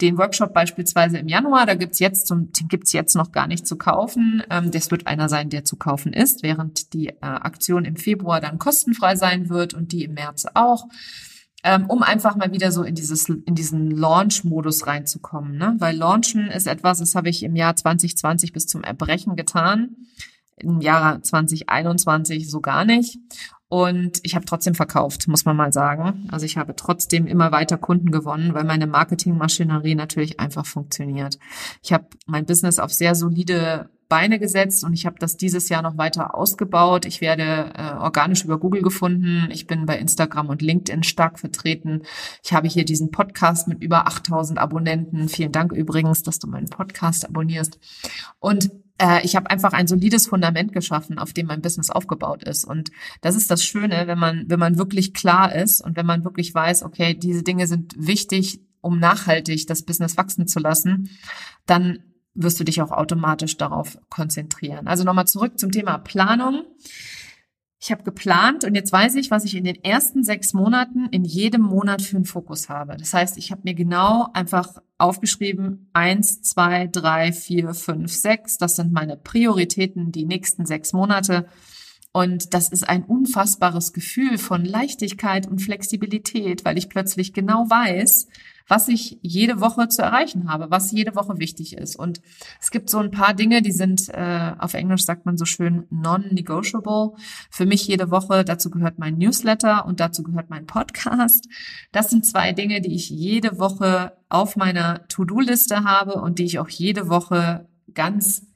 den 0.00 0.16
Workshop 0.16 0.54
beispielsweise 0.54 1.18
im 1.18 1.28
Januar, 1.28 1.66
da 1.66 1.74
gibt's 1.74 1.98
jetzt 1.98 2.26
zum, 2.26 2.50
gibt's 2.68 2.94
jetzt 2.94 3.14
noch 3.14 3.32
gar 3.32 3.46
nicht 3.46 3.66
zu 3.66 3.76
kaufen. 3.76 4.42
Ähm, 4.50 4.70
das 4.70 4.90
wird 4.90 5.06
einer 5.06 5.28
sein, 5.28 5.50
der 5.50 5.64
zu 5.64 5.76
kaufen 5.76 6.14
ist, 6.14 6.42
während 6.42 6.94
die 6.94 7.08
äh, 7.08 7.16
Aktion 7.20 7.84
im 7.84 7.96
Februar 7.96 8.40
dann 8.40 8.58
kostenfrei 8.58 9.16
sein 9.16 9.50
wird 9.50 9.74
und 9.74 9.92
die 9.92 10.04
im 10.04 10.14
März 10.14 10.46
auch 10.54 10.86
ähm, 11.62 11.86
um 11.86 12.02
einfach 12.02 12.36
mal 12.36 12.52
wieder 12.52 12.72
so 12.72 12.84
in 12.84 12.94
dieses 12.94 13.28
in 13.28 13.54
diesen 13.54 13.90
Launch-Modus 13.90 14.86
reinzukommen. 14.86 15.58
Ne? 15.58 15.74
Weil 15.78 15.96
Launchen 15.96 16.48
ist 16.48 16.66
etwas, 16.66 17.00
das 17.00 17.14
habe 17.14 17.28
ich 17.28 17.42
im 17.42 17.56
Jahr 17.56 17.74
2020 17.74 18.52
bis 18.52 18.66
zum 18.66 18.82
Erbrechen 18.82 19.34
getan, 19.34 19.96
im 20.56 20.80
Jahr 20.80 21.22
2021 21.22 22.50
so 22.50 22.60
gar 22.60 22.84
nicht. 22.84 23.18
Und 23.68 24.20
ich 24.22 24.36
habe 24.36 24.44
trotzdem 24.44 24.74
verkauft, 24.74 25.26
muss 25.26 25.44
man 25.44 25.56
mal 25.56 25.72
sagen. 25.72 26.28
Also 26.30 26.46
ich 26.46 26.56
habe 26.56 26.76
trotzdem 26.76 27.26
immer 27.26 27.50
weiter 27.50 27.78
Kunden 27.78 28.12
gewonnen, 28.12 28.54
weil 28.54 28.62
meine 28.62 28.86
Marketingmaschinerie 28.86 29.96
natürlich 29.96 30.38
einfach 30.38 30.64
funktioniert. 30.64 31.38
Ich 31.82 31.92
habe 31.92 32.06
mein 32.26 32.46
Business 32.46 32.78
auf 32.78 32.92
sehr 32.92 33.16
solide 33.16 33.90
Beine 34.08 34.38
gesetzt 34.38 34.84
und 34.84 34.92
ich 34.92 35.04
habe 35.04 35.16
das 35.18 35.36
dieses 35.36 35.68
Jahr 35.68 35.82
noch 35.82 35.98
weiter 35.98 36.36
ausgebaut. 36.36 37.06
Ich 37.06 37.20
werde 37.20 37.72
äh, 37.76 37.94
organisch 37.94 38.44
über 38.44 38.60
Google 38.60 38.82
gefunden. 38.82 39.48
Ich 39.50 39.66
bin 39.66 39.84
bei 39.84 39.98
Instagram 39.98 40.48
und 40.48 40.62
LinkedIn 40.62 41.02
stark 41.02 41.40
vertreten. 41.40 42.02
Ich 42.44 42.52
habe 42.52 42.68
hier 42.68 42.84
diesen 42.84 43.10
Podcast 43.10 43.66
mit 43.66 43.82
über 43.82 44.06
8000 44.06 44.60
Abonnenten. 44.60 45.28
Vielen 45.28 45.50
Dank 45.50 45.72
übrigens, 45.72 46.22
dass 46.22 46.38
du 46.38 46.46
meinen 46.46 46.70
Podcast 46.70 47.28
abonnierst. 47.28 47.80
Und 48.38 48.70
äh, 48.98 49.24
ich 49.24 49.36
habe 49.36 49.50
einfach 49.50 49.72
ein 49.72 49.86
solides 49.86 50.26
Fundament 50.26 50.72
geschaffen, 50.72 51.18
auf 51.18 51.32
dem 51.32 51.46
mein 51.46 51.62
Business 51.62 51.90
aufgebaut 51.90 52.44
ist. 52.44 52.64
Und 52.64 52.90
das 53.20 53.36
ist 53.36 53.50
das 53.50 53.64
Schöne, 53.64 54.06
wenn 54.06 54.18
man, 54.18 54.44
wenn 54.48 54.58
man 54.58 54.78
wirklich 54.78 55.14
klar 55.14 55.54
ist 55.54 55.80
und 55.80 55.96
wenn 55.96 56.06
man 56.06 56.24
wirklich 56.24 56.54
weiß, 56.54 56.82
okay, 56.82 57.14
diese 57.14 57.42
Dinge 57.42 57.66
sind 57.66 57.94
wichtig, 57.96 58.60
um 58.80 58.98
nachhaltig 58.98 59.66
das 59.66 59.82
Business 59.82 60.16
wachsen 60.16 60.46
zu 60.46 60.60
lassen, 60.60 61.10
dann 61.66 61.98
wirst 62.34 62.60
du 62.60 62.64
dich 62.64 62.82
auch 62.82 62.90
automatisch 62.92 63.56
darauf 63.56 63.98
konzentrieren. 64.10 64.86
Also 64.86 65.04
nochmal 65.04 65.26
zurück 65.26 65.58
zum 65.58 65.72
Thema 65.72 65.98
Planung. 65.98 66.64
Ich 67.78 67.92
habe 67.92 68.04
geplant 68.04 68.64
und 68.64 68.74
jetzt 68.74 68.90
weiß 68.90 69.16
ich, 69.16 69.30
was 69.30 69.44
ich 69.44 69.54
in 69.54 69.64
den 69.64 69.82
ersten 69.84 70.24
sechs 70.24 70.54
Monaten 70.54 71.06
in 71.10 71.24
jedem 71.24 71.60
Monat 71.62 72.00
für 72.00 72.16
einen 72.16 72.24
Fokus 72.24 72.70
habe. 72.70 72.96
Das 72.96 73.12
heißt, 73.12 73.36
ich 73.36 73.50
habe 73.50 73.62
mir 73.64 73.74
genau 73.74 74.28
einfach 74.32 74.78
aufgeschrieben, 74.96 75.90
eins, 75.92 76.40
zwei, 76.40 76.86
drei, 76.86 77.32
vier, 77.32 77.74
fünf, 77.74 78.12
sechs. 78.12 78.56
Das 78.56 78.76
sind 78.76 78.92
meine 78.92 79.16
Prioritäten 79.18 80.10
die 80.10 80.24
nächsten 80.24 80.64
sechs 80.64 80.94
Monate. 80.94 81.46
Und 82.12 82.54
das 82.54 82.70
ist 82.70 82.88
ein 82.88 83.04
unfassbares 83.04 83.92
Gefühl 83.92 84.38
von 84.38 84.64
Leichtigkeit 84.64 85.46
und 85.46 85.60
Flexibilität, 85.60 86.64
weil 86.64 86.78
ich 86.78 86.88
plötzlich 86.88 87.34
genau 87.34 87.68
weiß, 87.68 88.28
was 88.68 88.88
ich 88.88 89.18
jede 89.22 89.60
Woche 89.60 89.88
zu 89.88 90.02
erreichen 90.02 90.50
habe, 90.50 90.70
was 90.70 90.90
jede 90.92 91.14
Woche 91.14 91.38
wichtig 91.38 91.76
ist. 91.76 91.96
Und 91.96 92.20
es 92.60 92.70
gibt 92.70 92.90
so 92.90 92.98
ein 92.98 93.10
paar 93.10 93.34
Dinge, 93.34 93.62
die 93.62 93.72
sind, 93.72 94.08
äh, 94.08 94.52
auf 94.58 94.74
Englisch 94.74 95.04
sagt 95.04 95.24
man 95.26 95.36
so 95.36 95.44
schön, 95.44 95.86
non-negotiable. 95.90 97.12
Für 97.50 97.66
mich 97.66 97.86
jede 97.86 98.10
Woche, 98.10 98.44
dazu 98.44 98.70
gehört 98.70 98.98
mein 98.98 99.18
Newsletter 99.18 99.86
und 99.86 100.00
dazu 100.00 100.22
gehört 100.22 100.50
mein 100.50 100.66
Podcast. 100.66 101.48
Das 101.92 102.10
sind 102.10 102.26
zwei 102.26 102.52
Dinge, 102.52 102.80
die 102.80 102.94
ich 102.94 103.10
jede 103.10 103.58
Woche 103.58 104.12
auf 104.28 104.56
meiner 104.56 105.06
To-Do-Liste 105.08 105.84
habe 105.84 106.20
und 106.20 106.38
die 106.38 106.44
ich 106.44 106.58
auch 106.58 106.68
jede 106.68 107.08
Woche 107.08 107.68
ganz 107.94 108.46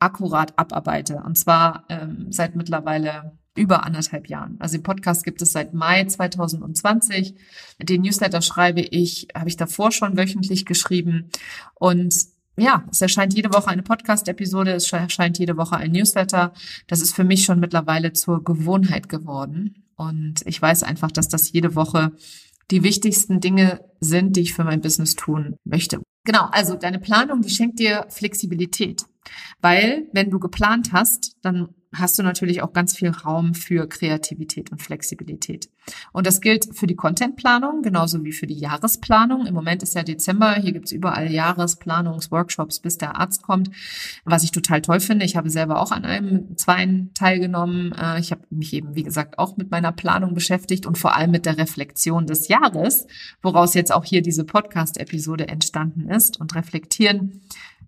akkurat 0.00 0.58
abarbeite. 0.58 1.22
Und 1.24 1.36
zwar 1.36 1.84
ähm, 1.88 2.26
seit 2.30 2.56
mittlerweile 2.56 3.38
über 3.56 3.84
anderthalb 3.84 4.28
Jahren. 4.28 4.56
Also 4.58 4.76
den 4.76 4.82
Podcast 4.82 5.24
gibt 5.24 5.42
es 5.42 5.52
seit 5.52 5.74
Mai 5.74 6.04
2020. 6.04 7.34
Den 7.82 8.02
Newsletter 8.02 8.42
schreibe 8.42 8.80
ich, 8.80 9.28
habe 9.34 9.48
ich 9.48 9.56
davor 9.56 9.92
schon 9.92 10.16
wöchentlich 10.16 10.66
geschrieben. 10.66 11.30
Und 11.74 12.14
ja, 12.56 12.84
es 12.90 13.00
erscheint 13.00 13.34
jede 13.34 13.52
Woche 13.52 13.68
eine 13.68 13.82
Podcast-Episode, 13.82 14.72
es 14.72 14.92
erscheint 14.92 15.38
jede 15.38 15.56
Woche 15.56 15.76
ein 15.76 15.92
Newsletter. 15.92 16.52
Das 16.86 17.00
ist 17.00 17.14
für 17.14 17.24
mich 17.24 17.44
schon 17.44 17.60
mittlerweile 17.60 18.12
zur 18.12 18.44
Gewohnheit 18.44 19.08
geworden. 19.08 19.84
Und 19.96 20.42
ich 20.46 20.60
weiß 20.60 20.82
einfach, 20.82 21.10
dass 21.10 21.28
das 21.28 21.52
jede 21.52 21.74
Woche 21.74 22.12
die 22.70 22.82
wichtigsten 22.82 23.40
Dinge 23.40 23.84
sind, 24.00 24.36
die 24.36 24.40
ich 24.40 24.54
für 24.54 24.64
mein 24.64 24.80
Business 24.80 25.16
tun 25.16 25.56
möchte. 25.64 26.00
Genau, 26.24 26.48
also 26.52 26.76
deine 26.76 27.00
Planung, 27.00 27.42
die 27.42 27.50
schenkt 27.50 27.78
dir 27.78 28.06
Flexibilität. 28.08 29.04
Weil, 29.60 30.06
wenn 30.12 30.30
du 30.30 30.38
geplant 30.38 30.92
hast, 30.92 31.36
dann 31.42 31.74
hast 31.92 32.18
du 32.18 32.22
natürlich 32.22 32.62
auch 32.62 32.72
ganz 32.72 32.96
viel 32.96 33.10
Raum 33.10 33.54
für 33.54 33.88
Kreativität 33.88 34.70
und 34.70 34.80
Flexibilität. 34.80 35.68
Und 36.12 36.26
das 36.26 36.40
gilt 36.40 36.76
für 36.76 36.86
die 36.86 36.94
Contentplanung 36.94 37.82
genauso 37.82 38.22
wie 38.24 38.32
für 38.32 38.46
die 38.46 38.58
Jahresplanung. 38.58 39.46
Im 39.46 39.54
Moment 39.54 39.82
ist 39.82 39.94
ja 39.94 40.04
Dezember, 40.04 40.54
hier 40.54 40.72
gibt's 40.72 40.92
überall 40.92 41.30
Jahresplanungsworkshops, 41.30 42.78
bis 42.78 42.98
der 42.98 43.16
Arzt 43.16 43.42
kommt, 43.42 43.70
was 44.24 44.44
ich 44.44 44.52
total 44.52 44.82
toll 44.82 45.00
finde. 45.00 45.24
Ich 45.24 45.36
habe 45.36 45.50
selber 45.50 45.80
auch 45.80 45.90
an 45.90 46.04
einem 46.04 46.56
zweiten 46.56 47.12
teilgenommen. 47.14 47.92
Äh, 47.92 48.20
ich 48.20 48.30
habe 48.30 48.42
mich 48.50 48.72
eben, 48.72 48.94
wie 48.94 49.02
gesagt, 49.02 49.38
auch 49.38 49.56
mit 49.56 49.70
meiner 49.70 49.92
Planung 49.92 50.34
beschäftigt 50.34 50.86
und 50.86 50.96
vor 50.96 51.16
allem 51.16 51.32
mit 51.32 51.44
der 51.44 51.58
Reflexion 51.58 52.26
des 52.26 52.46
Jahres, 52.48 53.06
woraus 53.42 53.74
jetzt 53.74 53.92
auch 53.92 54.04
hier 54.04 54.22
diese 54.22 54.44
Podcast-Episode 54.44 55.48
entstanden 55.48 56.08
ist 56.08 56.38
und 56.38 56.54
reflektieren 56.54 57.40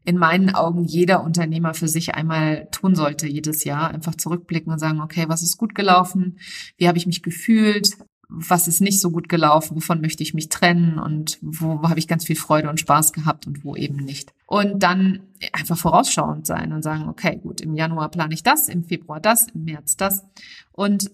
in 0.05 0.19
meinen 0.19 0.55
Augen 0.55 0.85
jeder 0.85 1.23
Unternehmer 1.23 1.75
für 1.75 1.89
sich 1.89 2.15
einmal 2.15 2.69
tun 2.71 2.95
sollte 2.95 3.29
jedes 3.29 3.65
Jahr. 3.65 3.91
Einfach 3.91 4.15
zurückblicken 4.15 4.73
und 4.73 4.79
sagen, 4.79 5.01
okay, 5.01 5.25
was 5.29 5.43
ist 5.43 5.59
gut 5.59 5.75
gelaufen? 5.75 6.39
Wie 6.77 6.89
habe 6.89 6.99
ich 6.99 7.07
mich 7.07 7.23
gefühlt? 7.23 7.97
Was 8.29 8.67
ist 8.67 8.81
nicht 8.81 9.01
so 9.01 9.11
gut 9.11 9.29
gelaufen? 9.29 9.77
Wovon 9.77 10.01
möchte 10.01 10.23
ich 10.23 10.35
mich 10.35 10.49
trennen? 10.49 10.99
Und 10.99 11.39
wo, 11.43 11.83
wo 11.83 11.89
habe 11.89 11.99
ich 11.99 12.09
ganz 12.09 12.25
viel 12.25 12.37
Freude 12.37 12.71
und 12.71 12.81
Spaß 12.81 13.13
gehabt 13.13 13.47
und 13.47 13.65
wo 13.65 13.77
eben 13.77 13.97
nicht? 13.97 14.33
Und 14.47 14.83
dann 14.83 15.21
einfach 15.53 15.77
vorausschauend 15.77 16.47
sein 16.47 16.73
und 16.73 16.83
sagen, 16.83 17.09
okay, 17.09 17.39
gut, 17.43 17.61
im 17.61 17.75
Januar 17.75 18.11
plane 18.11 18.35
ich 18.35 18.43
das, 18.43 18.69
im 18.69 18.85
Februar 18.85 19.21
das, 19.21 19.49
im 19.49 19.65
März 19.65 19.97
das. 19.97 20.25
Und 20.73 21.11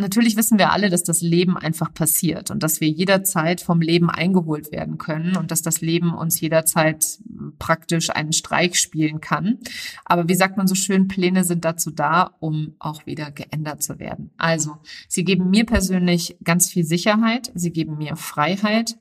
Natürlich 0.00 0.36
wissen 0.36 0.58
wir 0.58 0.70
alle, 0.70 0.90
dass 0.90 1.02
das 1.02 1.22
Leben 1.22 1.56
einfach 1.56 1.92
passiert 1.92 2.52
und 2.52 2.62
dass 2.62 2.80
wir 2.80 2.88
jederzeit 2.88 3.60
vom 3.60 3.80
Leben 3.80 4.08
eingeholt 4.10 4.70
werden 4.70 4.96
können 4.96 5.36
und 5.36 5.50
dass 5.50 5.60
das 5.60 5.80
Leben 5.80 6.14
uns 6.14 6.40
jederzeit 6.40 7.18
praktisch 7.58 8.10
einen 8.10 8.32
Streich 8.32 8.78
spielen 8.78 9.20
kann. 9.20 9.58
Aber 10.04 10.28
wie 10.28 10.36
sagt 10.36 10.56
man 10.56 10.68
so 10.68 10.76
schön, 10.76 11.08
Pläne 11.08 11.42
sind 11.42 11.64
dazu 11.64 11.90
da, 11.90 12.36
um 12.38 12.76
auch 12.78 13.06
wieder 13.06 13.32
geändert 13.32 13.82
zu 13.82 13.98
werden. 13.98 14.30
Also, 14.38 14.76
sie 15.08 15.24
geben 15.24 15.50
mir 15.50 15.66
persönlich 15.66 16.36
ganz 16.44 16.70
viel 16.70 16.84
Sicherheit, 16.84 17.50
sie 17.56 17.72
geben 17.72 17.98
mir 17.98 18.14
Freiheit 18.14 18.98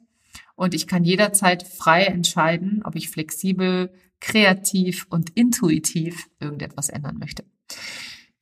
und 0.55 0.73
ich 0.73 0.87
kann 0.87 1.03
jederzeit 1.03 1.61
frei 1.61 2.05
entscheiden, 2.05 2.81
ob 2.83 2.95
ich 2.95 3.09
flexibel, 3.09 3.91
kreativ 4.19 5.05
und 5.11 5.29
intuitiv 5.35 6.27
irgendetwas 6.39 6.89
ändern 6.89 7.19
möchte. 7.19 7.43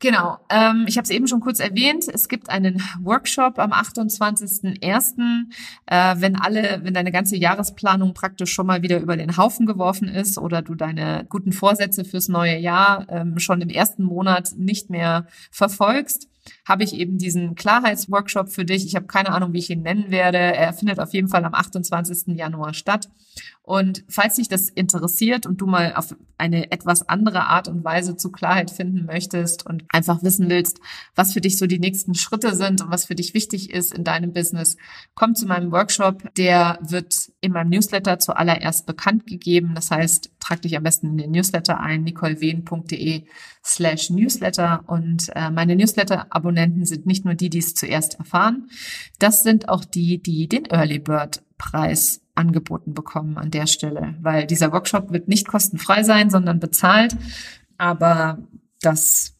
Genau, 0.06 0.38
ähm, 0.52 0.86
ich 0.88 0.98
habe 0.98 1.06
es 1.06 1.10
eben 1.10 1.28
schon 1.28 1.39
kurz 1.39 1.60
erwähnt. 1.60 2.06
Es 2.08 2.30
gibt 2.30 2.52
einen 2.52 2.80
Workshop 3.02 3.58
am 3.58 3.74
28.01., 3.74 5.48
äh, 5.88 6.15
wenn 6.20 6.36
alle, 6.36 6.82
wenn 6.84 6.94
deine 6.94 7.12
ganze 7.12 7.36
Jahresplanung 7.36 8.13
praktisch 8.13 8.54
schon 8.54 8.68
mal 8.68 8.84
wieder 8.84 9.00
über 9.00 9.18
den 9.18 9.36
Haufen 9.36 9.65
geworfen 9.65 10.08
ist 10.08 10.38
oder 10.38 10.62
du 10.62 10.76
deine 10.76 11.26
guten 11.28 11.54
Vorsätze 11.54 12.06
fürs 12.06 12.28
neue 12.28 12.56
Jahr 12.60 13.08
ähm, 13.10 13.39
schon 13.39 13.62
im 13.62 13.70
ersten 13.70 14.04
Monat 14.04 14.52
nicht 14.56 14.91
mehr 14.91 15.26
verfolgst 15.50 16.30
habe 16.67 16.84
ich 16.84 16.93
eben 16.93 17.17
diesen 17.17 17.55
Klarheitsworkshop 17.55 18.49
für 18.49 18.65
dich. 18.65 18.86
Ich 18.86 18.95
habe 18.95 19.08
keine 19.08 19.29
Ahnung, 19.29 19.53
wie 19.53 19.60
ich 19.60 19.69
ihn 19.69 19.81
nennen 19.81 20.12
werde. 20.12 20.38
Er 20.38 20.73
findet 20.73 20.99
auf 20.99 21.13
jeden 21.13 21.27
Fall 21.27 21.43
am 21.45 21.53
28. 21.53 22.36
Januar 22.36 22.73
statt. 22.73 23.10
Und 23.63 24.03
falls 24.08 24.36
dich 24.36 24.47
das 24.47 24.69
interessiert 24.69 25.45
und 25.45 25.60
du 25.60 25.65
mal 25.65 25.95
auf 25.95 26.15
eine 26.38 26.71
etwas 26.71 27.10
andere 27.10 27.45
Art 27.47 27.67
und 27.67 27.84
Weise 27.84 28.15
zu 28.15 28.31
Klarheit 28.31 28.69
finden 28.69 29.05
möchtest 29.05 29.65
und 29.65 29.84
einfach 29.89 30.21
wissen 30.21 30.49
willst, 30.49 30.79
was 31.15 31.34
für 31.34 31.41
dich 31.41 31.58
so 31.58 31.65
die 31.65 31.79
nächsten 31.79 32.13
Schritte 32.13 32.55
sind 32.55 32.81
und 32.81 32.91
was 32.91 33.05
für 33.05 33.15
dich 33.15 33.34
wichtig 33.34 33.71
ist 33.71 33.93
in 33.93 34.03
deinem 34.03 34.34
Business, 34.34 34.77
komm 35.15 35.34
zu 35.34 35.47
meinem 35.47 35.71
Workshop. 35.71 36.34
Der 36.36 36.77
wird 36.81 37.31
in 37.41 37.53
meinem 37.53 37.69
Newsletter 37.69 38.19
zuallererst 38.19 38.86
bekannt 38.86 39.25
gegeben. 39.25 39.73
Das 39.73 39.89
heißt, 39.89 40.31
trag 40.45 40.62
dich 40.62 40.77
am 40.77 40.84
besten 40.84 41.08
in 41.08 41.17
den 41.17 41.31
Newsletter 41.31 41.79
ein, 41.79 42.03
nicolewehn.de 42.03 43.23
slash 43.63 44.10
Newsletter. 44.10 44.84
Und 44.88 45.29
äh, 45.36 45.49
meine 45.49 45.75
Newsletter-Abonnenten 45.75 46.86
sind 46.86 47.05
nicht 47.05 47.25
nur 47.25 47.34
die, 47.34 47.49
die 47.49 47.60
es 47.60 47.73
zuerst 47.73 48.19
erfahren. 48.19 48.69
Das 49.19 49.43
sind 49.43 49.69
auch 49.69 49.86
die, 49.86 50.21
die 50.21 50.47
den 50.47 50.65
Early 50.65 50.99
Bird 50.99 51.41
Preis 51.58 52.21
angeboten 52.36 52.93
bekommen 52.93 53.38
an 53.38 53.49
der 53.49 53.65
Stelle, 53.65 54.15
weil 54.21 54.45
dieser 54.45 54.73
Workshop 54.73 55.12
wird 55.12 55.29
nicht 55.29 55.47
kostenfrei 55.47 56.03
sein, 56.03 56.29
sondern 56.29 56.60
bezahlt. 56.60 57.15
Aber 57.77 58.39
das 58.81 59.36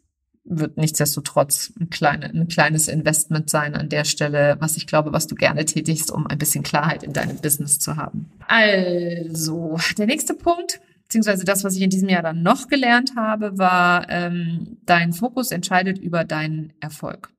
wird 0.46 0.78
nichtsdestotrotz 0.78 1.74
ein, 1.80 1.90
kleine, 1.90 2.28
ein 2.28 2.48
kleines 2.48 2.88
Investment 2.88 3.50
sein 3.50 3.76
an 3.76 3.90
der 3.90 4.06
Stelle, 4.06 4.58
was 4.60 4.78
ich 4.78 4.88
glaube, 4.88 5.12
was 5.12 5.28
du 5.28 5.36
gerne 5.36 5.66
tätigst, 5.66 6.12
um 6.12 6.28
ein 6.28 6.38
bisschen 6.38 6.64
Klarheit 6.64 7.04
in 7.04 7.14
deinem 7.14 7.38
Business 7.38 7.80
zu 7.80 7.98
haben. 7.98 8.32
Also, 8.48 9.78
der 9.98 10.06
nächste 10.06 10.36
Punkt, 10.36 10.80
beziehungsweise 11.16 11.46
das, 11.46 11.64
was 11.64 11.78
ich 11.78 11.82
in 11.82 11.90
diesem 11.90 12.10
Jahr 12.10 12.24
dann 12.24 12.44
noch 12.44 12.68
gelernt 12.68 13.14
habe, 13.16 13.58
war, 13.58 14.10
ähm, 14.10 14.78
dein 14.86 15.14
Fokus 15.14 15.52
entscheidet 15.52 15.98
über 15.98 16.26
deinen 16.26 16.74
Erfolg 16.82 17.32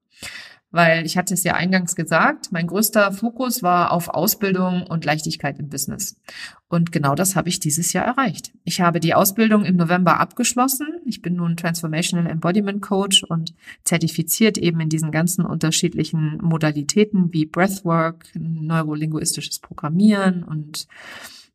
weil 0.76 1.06
ich 1.06 1.16
hatte 1.16 1.32
es 1.32 1.42
ja 1.42 1.54
eingangs 1.54 1.96
gesagt, 1.96 2.52
mein 2.52 2.66
größter 2.66 3.10
Fokus 3.12 3.62
war 3.62 3.92
auf 3.92 4.08
Ausbildung 4.08 4.82
und 4.82 5.06
Leichtigkeit 5.06 5.58
im 5.58 5.70
Business. 5.70 6.20
Und 6.68 6.92
genau 6.92 7.14
das 7.14 7.34
habe 7.34 7.48
ich 7.48 7.60
dieses 7.60 7.94
Jahr 7.94 8.04
erreicht. 8.04 8.52
Ich 8.64 8.80
habe 8.80 9.00
die 9.00 9.14
Ausbildung 9.14 9.64
im 9.64 9.76
November 9.76 10.20
abgeschlossen. 10.20 10.88
Ich 11.06 11.22
bin 11.22 11.36
nun 11.36 11.56
Transformational 11.56 12.30
Embodiment 12.30 12.82
Coach 12.82 13.24
und 13.24 13.54
zertifiziert 13.84 14.58
eben 14.58 14.80
in 14.80 14.90
diesen 14.90 15.12
ganzen 15.12 15.46
unterschiedlichen 15.46 16.38
Modalitäten 16.42 17.32
wie 17.32 17.46
Breathwork, 17.46 18.26
neurolinguistisches 18.34 19.60
Programmieren 19.60 20.42
und 20.42 20.88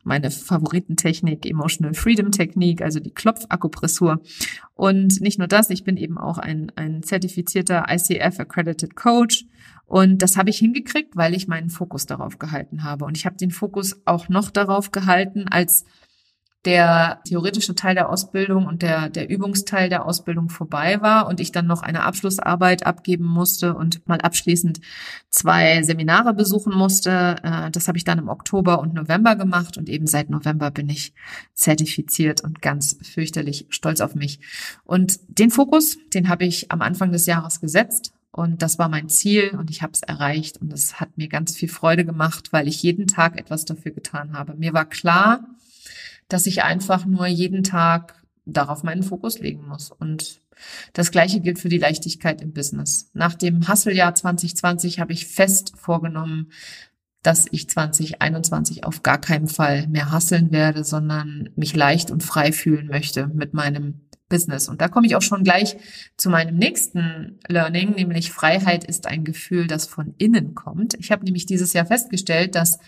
meine 0.03 0.31
Favoritentechnik, 0.31 1.45
Emotional 1.45 1.93
Freedom 1.93 2.31
Technik, 2.31 2.81
also 2.81 2.99
die 2.99 3.11
Klopfakupressur. 3.11 4.21
Und 4.73 5.21
nicht 5.21 5.39
nur 5.39 5.47
das, 5.47 5.69
ich 5.69 5.83
bin 5.83 5.97
eben 5.97 6.17
auch 6.17 6.37
ein, 6.37 6.71
ein 6.75 7.03
zertifizierter 7.03 7.85
ICF 7.89 8.39
Accredited 8.39 8.95
Coach. 8.95 9.45
Und 9.85 10.21
das 10.21 10.37
habe 10.37 10.49
ich 10.49 10.57
hingekriegt, 10.59 11.15
weil 11.15 11.33
ich 11.33 11.47
meinen 11.47 11.69
Fokus 11.69 12.05
darauf 12.05 12.39
gehalten 12.39 12.83
habe. 12.83 13.05
Und 13.05 13.17
ich 13.17 13.25
habe 13.25 13.35
den 13.35 13.51
Fokus 13.51 14.01
auch 14.05 14.29
noch 14.29 14.49
darauf 14.49 14.91
gehalten, 14.91 15.47
als 15.49 15.85
der 16.65 17.21
theoretische 17.25 17.73
Teil 17.73 17.95
der 17.95 18.09
Ausbildung 18.09 18.67
und 18.67 18.83
der, 18.83 19.09
der 19.09 19.29
Übungsteil 19.29 19.89
der 19.89 20.05
Ausbildung 20.05 20.49
vorbei 20.49 21.01
war 21.01 21.27
und 21.27 21.39
ich 21.39 21.51
dann 21.51 21.65
noch 21.65 21.81
eine 21.81 22.03
Abschlussarbeit 22.03 22.85
abgeben 22.85 23.25
musste 23.25 23.73
und 23.73 24.07
mal 24.07 24.21
abschließend 24.21 24.79
zwei 25.29 25.81
Seminare 25.81 26.35
besuchen 26.35 26.75
musste. 26.75 27.37
Äh, 27.41 27.71
das 27.71 27.87
habe 27.87 27.97
ich 27.97 28.03
dann 28.03 28.19
im 28.19 28.29
Oktober 28.29 28.79
und 28.79 28.93
November 28.93 29.35
gemacht 29.35 29.77
und 29.77 29.89
eben 29.89 30.05
seit 30.05 30.29
November 30.29 30.69
bin 30.69 30.87
ich 30.87 31.13
zertifiziert 31.55 32.41
und 32.41 32.61
ganz 32.61 32.97
fürchterlich 33.01 33.65
stolz 33.69 33.99
auf 33.99 34.13
mich. 34.13 34.39
Und 34.83 35.19
den 35.27 35.49
Fokus, 35.49 35.97
den 36.13 36.29
habe 36.29 36.45
ich 36.45 36.71
am 36.71 36.81
Anfang 36.83 37.11
des 37.11 37.25
Jahres 37.25 37.59
gesetzt 37.59 38.13
Und 38.31 38.61
das 38.61 38.79
war 38.79 38.87
mein 38.87 39.09
Ziel 39.09 39.49
und 39.57 39.69
ich 39.69 39.81
habe 39.81 39.91
es 39.93 40.03
erreicht 40.03 40.57
und 40.61 40.71
es 40.71 40.99
hat 41.01 41.17
mir 41.17 41.27
ganz 41.27 41.55
viel 41.57 41.67
Freude 41.69 42.05
gemacht, 42.05 42.53
weil 42.53 42.67
ich 42.67 42.81
jeden 42.81 43.07
Tag 43.07 43.37
etwas 43.37 43.65
dafür 43.65 43.91
getan 43.91 44.33
habe. 44.33 44.53
Mir 44.55 44.73
war 44.73 44.85
klar, 44.85 45.43
dass 46.33 46.45
ich 46.45 46.63
einfach 46.63 47.05
nur 47.05 47.27
jeden 47.27 47.63
Tag 47.63 48.23
darauf 48.45 48.83
meinen 48.83 49.03
Fokus 49.03 49.39
legen 49.39 49.67
muss. 49.67 49.91
Und 49.91 50.41
das 50.93 51.11
Gleiche 51.11 51.39
gilt 51.39 51.59
für 51.59 51.69
die 51.69 51.77
Leichtigkeit 51.77 52.41
im 52.41 52.53
Business. 52.53 53.09
Nach 53.13 53.33
dem 53.33 53.67
Hustle-Jahr 53.67 54.15
2020 54.15 54.99
habe 54.99 55.13
ich 55.13 55.27
fest 55.27 55.73
vorgenommen, 55.75 56.51
dass 57.23 57.45
ich 57.51 57.69
2021 57.69 58.83
auf 58.83 59.03
gar 59.03 59.19
keinen 59.19 59.47
Fall 59.47 59.87
mehr 59.87 60.11
hasseln 60.11 60.51
werde, 60.51 60.83
sondern 60.83 61.49
mich 61.55 61.75
leicht 61.75 62.09
und 62.09 62.23
frei 62.23 62.51
fühlen 62.51 62.87
möchte 62.87 63.27
mit 63.27 63.53
meinem 63.53 64.01
Business. 64.27 64.69
Und 64.69 64.81
da 64.81 64.87
komme 64.87 65.05
ich 65.05 65.15
auch 65.15 65.21
schon 65.21 65.43
gleich 65.43 65.77
zu 66.17 66.29
meinem 66.29 66.55
nächsten 66.55 67.39
Learning, 67.47 67.91
nämlich 67.91 68.31
Freiheit 68.31 68.83
ist 68.83 69.05
ein 69.05 69.23
Gefühl, 69.23 69.67
das 69.67 69.85
von 69.85 70.15
innen 70.17 70.55
kommt. 70.55 70.95
Ich 70.95 71.11
habe 71.11 71.25
nämlich 71.25 71.45
dieses 71.45 71.73
Jahr 71.73 71.85
festgestellt, 71.85 72.55
dass 72.55 72.79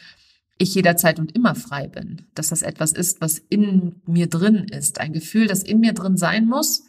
ich 0.57 0.75
jederzeit 0.75 1.19
und 1.19 1.35
immer 1.35 1.55
frei 1.55 1.87
bin, 1.87 2.23
dass 2.35 2.49
das 2.49 2.61
etwas 2.61 2.91
ist, 2.91 3.21
was 3.21 3.39
in 3.49 4.01
mir 4.05 4.27
drin 4.27 4.67
ist, 4.69 4.99
ein 4.99 5.13
Gefühl, 5.13 5.47
das 5.47 5.63
in 5.63 5.79
mir 5.79 5.93
drin 5.93 6.17
sein 6.17 6.47
muss, 6.47 6.83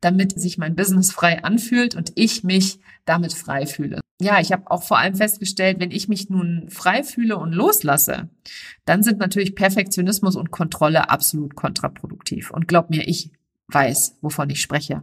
damit 0.00 0.38
sich 0.38 0.58
mein 0.58 0.76
Business 0.76 1.12
frei 1.12 1.44
anfühlt 1.44 1.94
und 1.94 2.12
ich 2.14 2.42
mich 2.42 2.80
damit 3.04 3.32
frei 3.32 3.66
fühle. 3.66 4.00
Ja, 4.20 4.38
ich 4.38 4.52
habe 4.52 4.70
auch 4.70 4.82
vor 4.82 4.98
allem 4.98 5.14
festgestellt, 5.14 5.80
wenn 5.80 5.90
ich 5.90 6.08
mich 6.08 6.28
nun 6.28 6.68
frei 6.68 7.02
fühle 7.02 7.38
und 7.38 7.52
loslasse, 7.52 8.28
dann 8.84 9.02
sind 9.02 9.18
natürlich 9.18 9.54
Perfektionismus 9.54 10.36
und 10.36 10.50
Kontrolle 10.50 11.08
absolut 11.08 11.54
kontraproduktiv. 11.54 12.50
Und 12.50 12.68
glaub 12.68 12.90
mir, 12.90 13.08
ich 13.08 13.30
weiß, 13.68 14.18
wovon 14.20 14.50
ich 14.50 14.60
spreche. 14.60 15.02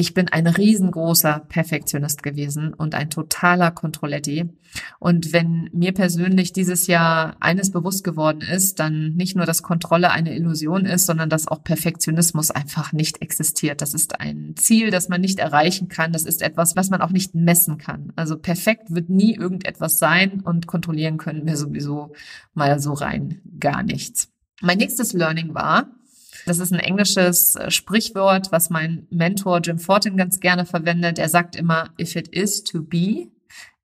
Ich 0.00 0.14
bin 0.14 0.28
ein 0.28 0.46
riesengroßer 0.46 1.44
Perfektionist 1.46 2.22
gewesen 2.22 2.72
und 2.72 2.94
ein 2.94 3.10
totaler 3.10 3.70
Kontrolletti. 3.70 4.48
Und 4.98 5.34
wenn 5.34 5.68
mir 5.74 5.92
persönlich 5.92 6.54
dieses 6.54 6.86
Jahr 6.86 7.36
eines 7.40 7.70
bewusst 7.70 8.02
geworden 8.02 8.40
ist, 8.40 8.80
dann 8.80 9.12
nicht 9.16 9.36
nur, 9.36 9.44
dass 9.44 9.62
Kontrolle 9.62 10.10
eine 10.10 10.34
Illusion 10.34 10.86
ist, 10.86 11.04
sondern 11.04 11.28
dass 11.28 11.48
auch 11.48 11.62
Perfektionismus 11.62 12.50
einfach 12.50 12.94
nicht 12.94 13.20
existiert. 13.20 13.82
Das 13.82 13.92
ist 13.92 14.20
ein 14.20 14.54
Ziel, 14.56 14.90
das 14.90 15.10
man 15.10 15.20
nicht 15.20 15.38
erreichen 15.38 15.88
kann. 15.88 16.14
Das 16.14 16.24
ist 16.24 16.40
etwas, 16.40 16.76
was 16.76 16.88
man 16.88 17.02
auch 17.02 17.10
nicht 17.10 17.34
messen 17.34 17.76
kann. 17.76 18.14
Also 18.16 18.38
perfekt 18.38 18.94
wird 18.94 19.10
nie 19.10 19.36
irgendetwas 19.36 19.98
sein 19.98 20.40
und 20.40 20.66
kontrollieren 20.66 21.18
können 21.18 21.44
wir 21.44 21.58
sowieso 21.58 22.14
mal 22.54 22.80
so 22.80 22.94
rein 22.94 23.42
gar 23.60 23.82
nichts. 23.82 24.30
Mein 24.62 24.78
nächstes 24.78 25.12
Learning 25.12 25.52
war, 25.52 25.90
das 26.46 26.58
ist 26.58 26.72
ein 26.72 26.80
englisches 26.80 27.56
äh, 27.56 27.70
Sprichwort, 27.70 28.52
was 28.52 28.70
mein 28.70 29.06
Mentor 29.10 29.60
Jim 29.60 29.78
Fortin 29.78 30.16
ganz 30.16 30.40
gerne 30.40 30.66
verwendet. 30.66 31.18
Er 31.18 31.28
sagt 31.28 31.56
immer, 31.56 31.90
if 32.00 32.16
it 32.16 32.28
is 32.28 32.62
to 32.64 32.82
be, 32.82 33.28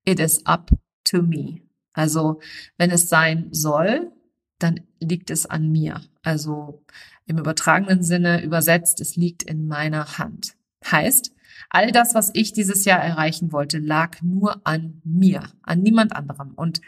it 0.04 0.20
is 0.20 0.44
up 0.46 0.70
to 1.04 1.22
me. 1.22 1.62
Also, 1.92 2.40
wenn 2.76 2.90
es 2.90 3.08
sein 3.08 3.48
soll, 3.52 4.12
dann 4.58 4.80
liegt 5.00 5.30
es 5.30 5.46
an 5.46 5.70
mir. 5.70 6.00
Also 6.22 6.82
im 7.26 7.38
übertragenen 7.38 8.02
Sinne 8.02 8.42
übersetzt, 8.42 9.00
es 9.00 9.16
liegt 9.16 9.42
in 9.42 9.66
meiner 9.66 10.18
Hand. 10.18 10.54
Heißt, 10.84 11.32
All 11.70 11.92
das, 11.92 12.14
was 12.14 12.30
ich 12.34 12.52
dieses 12.52 12.84
Jahr 12.84 13.00
erreichen 13.00 13.52
wollte, 13.52 13.78
lag 13.78 14.22
nur 14.22 14.60
an 14.64 15.00
mir, 15.04 15.42
an 15.62 15.82
niemand 15.82 16.14
anderem. 16.14 16.52
Und 16.54 16.80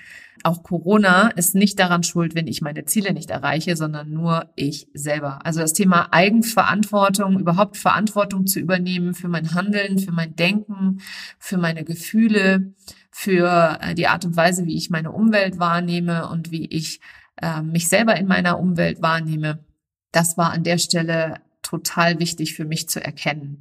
auch 0.45 0.63
Corona 0.63 1.29
ist 1.29 1.55
nicht 1.55 1.79
daran 1.79 2.03
schuld, 2.03 2.35
wenn 2.35 2.47
ich 2.47 2.63
meine 2.63 2.85
Ziele 2.85 3.13
nicht 3.13 3.31
erreiche, 3.31 3.77
sondern 3.77 4.11
nur 4.13 4.51
ich 4.55 4.89
selber. 4.95 5.45
Also 5.45 5.61
das 5.61 5.73
Thema 5.73 6.13
Eigenverantwortung, 6.13 7.39
überhaupt 7.39 7.77
Verantwortung 7.77 8.47
zu 8.47 8.61
übernehmen 8.61 9.15
für 9.15 9.29
mein 9.29 9.55
Handeln, 9.55 9.99
für 9.99 10.13
mein 10.13 10.37
Denken, 10.37 11.01
für 11.39 11.59
meine 11.59 11.85
Gefühle, 11.85 12.73
für 13.11 13.79
äh, 13.81 13.95
die 13.95 14.07
Art 14.07 14.25
und 14.25 14.37
Weise, 14.37 14.67
wie 14.67 14.77
ich 14.77 14.91
meine 14.91 15.11
Umwelt 15.11 15.59
wahrnehme 15.59 16.29
und 16.29 16.53
wie 16.53 16.67
ich 16.67 17.01
äh, 17.43 17.63
mich 17.63 17.89
selber 17.89 18.17
in 18.17 18.27
meiner 18.27 18.59
Umwelt 18.59 19.03
wahrnehme. 19.03 19.65
Das 20.13 20.39
war 20.39 20.53
an 20.53 20.63
der 20.63 20.79
Stelle 20.79 21.41
total 21.69 22.19
wichtig 22.19 22.55
für 22.55 22.65
mich 22.65 22.89
zu 22.89 23.05
erkennen. 23.05 23.61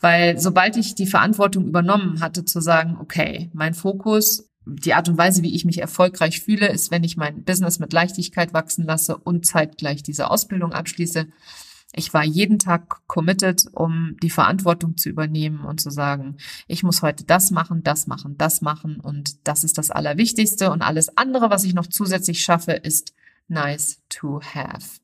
Weil 0.00 0.38
sobald 0.38 0.76
ich 0.76 0.94
die 0.94 1.06
Verantwortung 1.06 1.66
übernommen 1.66 2.20
hatte, 2.20 2.44
zu 2.44 2.60
sagen, 2.60 2.96
okay, 3.00 3.50
mein 3.52 3.74
Fokus, 3.74 4.48
die 4.64 4.94
Art 4.94 5.08
und 5.08 5.18
Weise, 5.18 5.42
wie 5.42 5.54
ich 5.54 5.64
mich 5.64 5.80
erfolgreich 5.80 6.40
fühle, 6.40 6.68
ist, 6.68 6.90
wenn 6.90 7.02
ich 7.02 7.16
mein 7.16 7.42
Business 7.42 7.78
mit 7.78 7.92
Leichtigkeit 7.92 8.52
wachsen 8.52 8.84
lasse 8.84 9.16
und 9.16 9.44
zeitgleich 9.44 10.02
diese 10.02 10.30
Ausbildung 10.30 10.72
abschließe. 10.72 11.26
Ich 11.94 12.12
war 12.12 12.22
jeden 12.22 12.58
Tag 12.58 13.06
committed, 13.06 13.64
um 13.72 14.16
die 14.22 14.30
Verantwortung 14.30 14.96
zu 14.96 15.08
übernehmen 15.08 15.64
und 15.64 15.80
zu 15.80 15.90
sagen, 15.90 16.36
ich 16.68 16.82
muss 16.82 17.02
heute 17.02 17.24
das 17.24 17.50
machen, 17.50 17.82
das 17.82 18.06
machen, 18.06 18.36
das 18.36 18.60
machen 18.60 19.00
und 19.00 19.48
das 19.48 19.64
ist 19.64 19.78
das 19.78 19.90
Allerwichtigste 19.90 20.70
und 20.70 20.82
alles 20.82 21.16
andere, 21.16 21.50
was 21.50 21.64
ich 21.64 21.74
noch 21.74 21.86
zusätzlich 21.86 22.44
schaffe, 22.44 22.72
ist 22.72 23.14
nice 23.48 24.00
to 24.10 24.40
have 24.42 25.00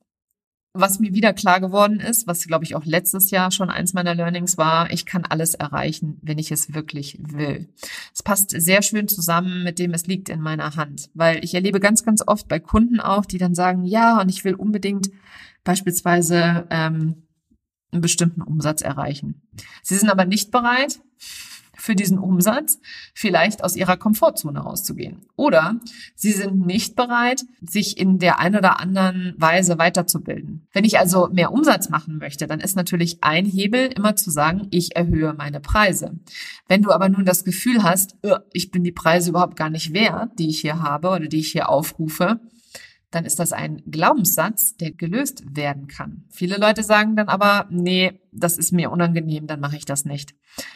was 0.77 0.99
mir 0.99 1.15
wieder 1.15 1.33
klar 1.33 1.61
geworden 1.61 2.01
ist, 2.01 2.27
was 2.27 2.47
glaube 2.47 2.65
ich 2.65 2.75
auch 2.75 2.85
letztes 2.85 3.31
Jahr 3.31 3.53
schon 3.53 3.71
eins 3.71 3.95
meiner 3.95 4.15
Learnings 4.15 4.59
war, 4.59 4.91
ich 4.91 5.07
kann 5.07 5.25
alles 5.25 5.55
erreichen, 5.55 6.19
wenn 6.21 6.39
ich 6.39 6.51
es 6.51 6.75
wirklich 6.75 7.17
will. 7.21 7.69
Es 8.13 8.25
passt 8.25 8.51
sehr 8.51 8.83
schön 8.83 9.07
zusammen 9.07 9.63
mit 9.63 9.79
dem, 9.79 9.95
es 9.95 10.09
liegt 10.09 10.29
in 10.29 10.41
meiner 10.41 10.75
Hand, 10.75 11.11
weil 11.15 11.45
ich 11.45 11.55
erlebe 11.55 11.79
ganz, 11.79 12.05
ganz 12.05 12.25
oft 12.27 12.49
bei 12.49 12.59
Kunden 12.59 12.99
auch, 12.99 13.25
die 13.25 13.39
dann 13.39 13.55
sagen, 13.55 13.85
ja, 13.85 14.21
und 14.21 14.29
ich 14.29 14.45
will 14.45 14.55
unbedingt 14.55 15.11
beispielsweise 15.63 16.67
ähm, 16.71 17.23
einen 17.93 18.03
bestimmten 18.03 18.43
Umsatz 18.43 18.83
erreichen. 18.83 19.43
Sie 19.83 19.95
sind 19.95 20.11
aber 20.11 20.25
nicht 20.25 20.51
bereit, 20.51 21.01
für 21.77 21.95
diesen 21.95 22.19
Umsatz 22.19 22.79
vielleicht 23.15 23.63
aus 23.65 23.77
ihrer 23.77 23.97
Komfortzone 23.97 24.61
rauszugehen. 24.61 25.27
Oder 25.37 25.81
sie 26.15 26.33
sind 26.33 26.67
nicht 26.67 26.97
bereit, 26.97 27.45
sich 27.61 27.99
in 27.99 28.19
der 28.19 28.39
ein 28.39 28.57
oder 28.57 28.81
anderen 28.81 29.35
Weise 29.39 29.79
weiterzubilden. 29.79 30.67
Wenn 30.73 30.85
ich 30.85 30.99
also 30.99 31.29
mehr 31.33 31.53
Umsatz 31.53 31.89
machen 31.89 32.19
möchte, 32.19 32.47
dann 32.47 32.61
ist 32.61 32.77
natürlich 32.77 33.23
ein 33.23 33.47
Hebel 33.47 33.87
immer 33.87 34.17
zu 34.17 34.31
sagen, 34.31 34.69
ich 34.71 34.97
erhöhe 34.97 35.35
meine 35.35 35.61
Preise. 35.61 36.19
Wenn 36.69 36.83
du 36.83 36.93
aber 36.93 37.09
nun 37.09 37.25
das 37.25 37.45
Gefühl 37.45 37.83
hast, 37.83 38.17
äh, 38.23 38.39
ich 38.53 38.71
bin 38.71 38.85
die 38.85 38.93
Preise 38.93 39.31
überhaupt 39.31 39.57
gar 39.57 39.71
nicht 39.71 39.93
wert, 39.93 40.39
die 40.39 40.49
ich 40.49 40.61
hier 40.61 40.83
habe 40.83 41.09
oder 41.09 41.27
die 41.27 41.41
ich 41.41 41.53
hier 41.53 41.69
aufrufe, 41.69 42.41
dann 43.15 43.25
ist 43.25 43.39
das 43.39 43.53
ein 43.53 43.83
Glaubenssatz, 43.87 44.77
der 44.77 44.91
gelöst 44.91 45.45
werden 45.55 45.87
kann. 45.87 46.25
Viele 46.31 46.57
Leute 46.57 46.83
sagen 46.83 47.15
dann 47.15 47.29
aber, 47.29 47.67
nee, 47.71 48.21
das 48.33 48.59
ist 48.59 48.73
mir 48.73 48.91
unangenehm, 48.91 49.47
dann 49.47 49.61
mache 49.61 49.77
ich 49.77 49.85
das 49.85 50.05
nicht. 50.05 50.35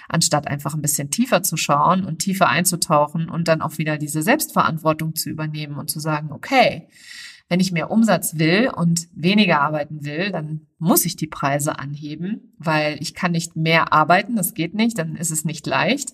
Anstatt 0.09 0.47
einfach 0.47 0.75
ein 0.75 0.83
bisschen 0.83 1.11
tiefer 1.11 1.43
zu 1.43 1.57
schauen 1.57 2.05
und 2.05 2.21
tiefer 2.21 2.49
einzutauchen 2.49 3.29
und 3.29 3.49
dann 3.49 3.61
auch 3.61 3.79
wieder 3.79 3.99
diese 3.99 4.23
Selbstverantwortung 4.23 5.17
zu 5.17 5.31
übernehmen 5.31 5.79
und 5.79 5.91
zu 5.91 5.99
sagen, 5.99 6.31
okay, 6.31 6.89
wenn 7.49 7.61
ich 7.61 7.73
mehr 7.73 7.91
Umsatz 7.91 8.39
will 8.39 8.71
und 8.75 9.09
weniger 9.13 9.61
arbeiten 9.61 10.05
will, 10.05 10.31
dann 10.31 10.67
muss 10.79 11.05
ich 11.07 11.17
die 11.17 11.27
Preise 11.27 11.79
anheben, 11.79 12.53
weil 12.59 12.99
ich 13.01 13.15
kann 13.15 13.33
nicht 13.33 13.57
mehr 13.57 13.93
arbeiten, 13.93 14.37
das 14.37 14.55
geht 14.55 14.75
nicht, 14.75 14.99
dann 14.99 15.17
ist 15.17 15.33
es 15.33 15.45
nicht 15.45 15.67
leicht. 15.67 16.13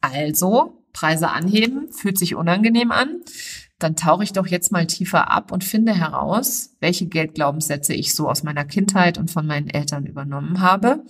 Also 0.00 0.84
Preise 0.92 1.30
anheben, 1.30 1.90
fühlt 1.90 2.18
sich 2.18 2.36
unangenehm 2.36 2.92
an 2.92 3.22
dann 3.78 3.96
tauche 3.96 4.24
ich 4.24 4.32
doch 4.32 4.46
jetzt 4.46 4.72
mal 4.72 4.86
tiefer 4.86 5.30
ab 5.30 5.52
und 5.52 5.64
finde 5.64 5.94
heraus, 5.94 6.74
welche 6.80 7.06
Geldglaubenssätze 7.06 7.94
ich 7.94 8.14
so 8.14 8.28
aus 8.28 8.42
meiner 8.42 8.64
Kindheit 8.64 9.18
und 9.18 9.30
von 9.30 9.46
meinen 9.46 9.68
Eltern 9.68 10.04
übernommen 10.04 10.60
habe. 10.60 11.04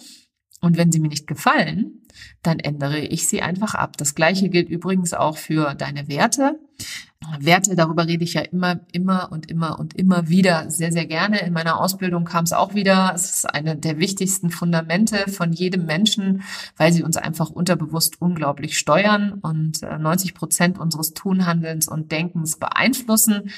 Und 0.61 0.77
wenn 0.77 0.93
sie 0.93 1.01
mir 1.01 1.09
nicht 1.09 1.27
gefallen, 1.27 2.03
dann 2.43 2.59
ändere 2.59 2.99
ich 2.99 3.29
sie 3.29 3.43
einfach 3.43 3.75
ab. 3.75 3.97
Das 3.97 4.15
gleiche 4.15 4.49
gilt 4.49 4.69
übrigens 4.69 5.15
auch 5.15 5.37
für 5.37 5.75
deine 5.75 6.09
Werte. 6.09 6.59
Werte, 7.41 7.75
darüber 7.75 8.07
rede 8.07 8.23
ich 8.23 8.35
ja 8.35 8.43
immer, 8.43 8.81
immer 8.93 9.33
und 9.33 9.51
immer 9.51 9.79
und 9.81 9.95
immer 9.95 10.29
wieder 10.29 10.71
sehr, 10.71 10.93
sehr 10.93 11.07
gerne. 11.07 11.41
In 11.41 11.53
meiner 11.53 11.81
Ausbildung 11.81 12.25
kam 12.25 12.45
es 12.45 12.53
auch 12.53 12.75
wieder. 12.75 13.13
Es 13.15 13.31
ist 13.31 13.55
eine 13.55 13.77
der 13.77 13.99
wichtigsten 13.99 14.51
Fundamente 14.51 15.29
von 15.31 15.53
jedem 15.53 15.85
Menschen, 15.85 16.43
weil 16.77 16.93
sie 16.93 17.03
uns 17.03 17.17
einfach 17.17 17.51
unterbewusst 17.51 18.21
unglaublich 18.21 18.79
steuern 18.79 19.35
und 19.43 19.83
90 19.83 20.31
äh, 20.31 20.35
Prozent 20.35 20.79
unseres 20.79 21.13
Tunhandelns 21.13 21.89
und 21.89 22.13
Denkens 22.13 22.57
beeinflussen. 22.59 23.51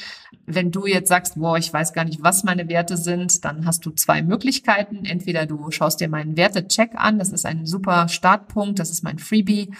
Wenn 0.47 0.71
du 0.71 0.87
jetzt 0.87 1.09
sagst, 1.09 1.39
boah, 1.39 1.59
ich 1.59 1.73
weiß 1.73 1.93
gar 1.93 2.05
nicht, 2.05 2.23
was 2.23 2.45
meine 2.45 2.69
Werte 2.69 2.97
sind, 2.97 3.45
dann 3.45 3.67
hast 3.67 3.85
du 3.85 3.91
zwei 3.91 4.23
Möglichkeiten. 4.23 5.05
Entweder 5.05 5.45
du 5.45 5.71
schaust 5.71 6.01
dir 6.01 6.09
meinen 6.09 6.37
Wertecheck 6.37 6.93
an. 6.95 7.19
Das 7.19 7.31
ist 7.31 7.45
ein 7.45 7.67
super 7.67 8.09
Startpunkt. 8.09 8.79
Das 8.79 8.91
ist 8.91 9.05
mein 9.05 9.19
Freebie. 9.19 9.71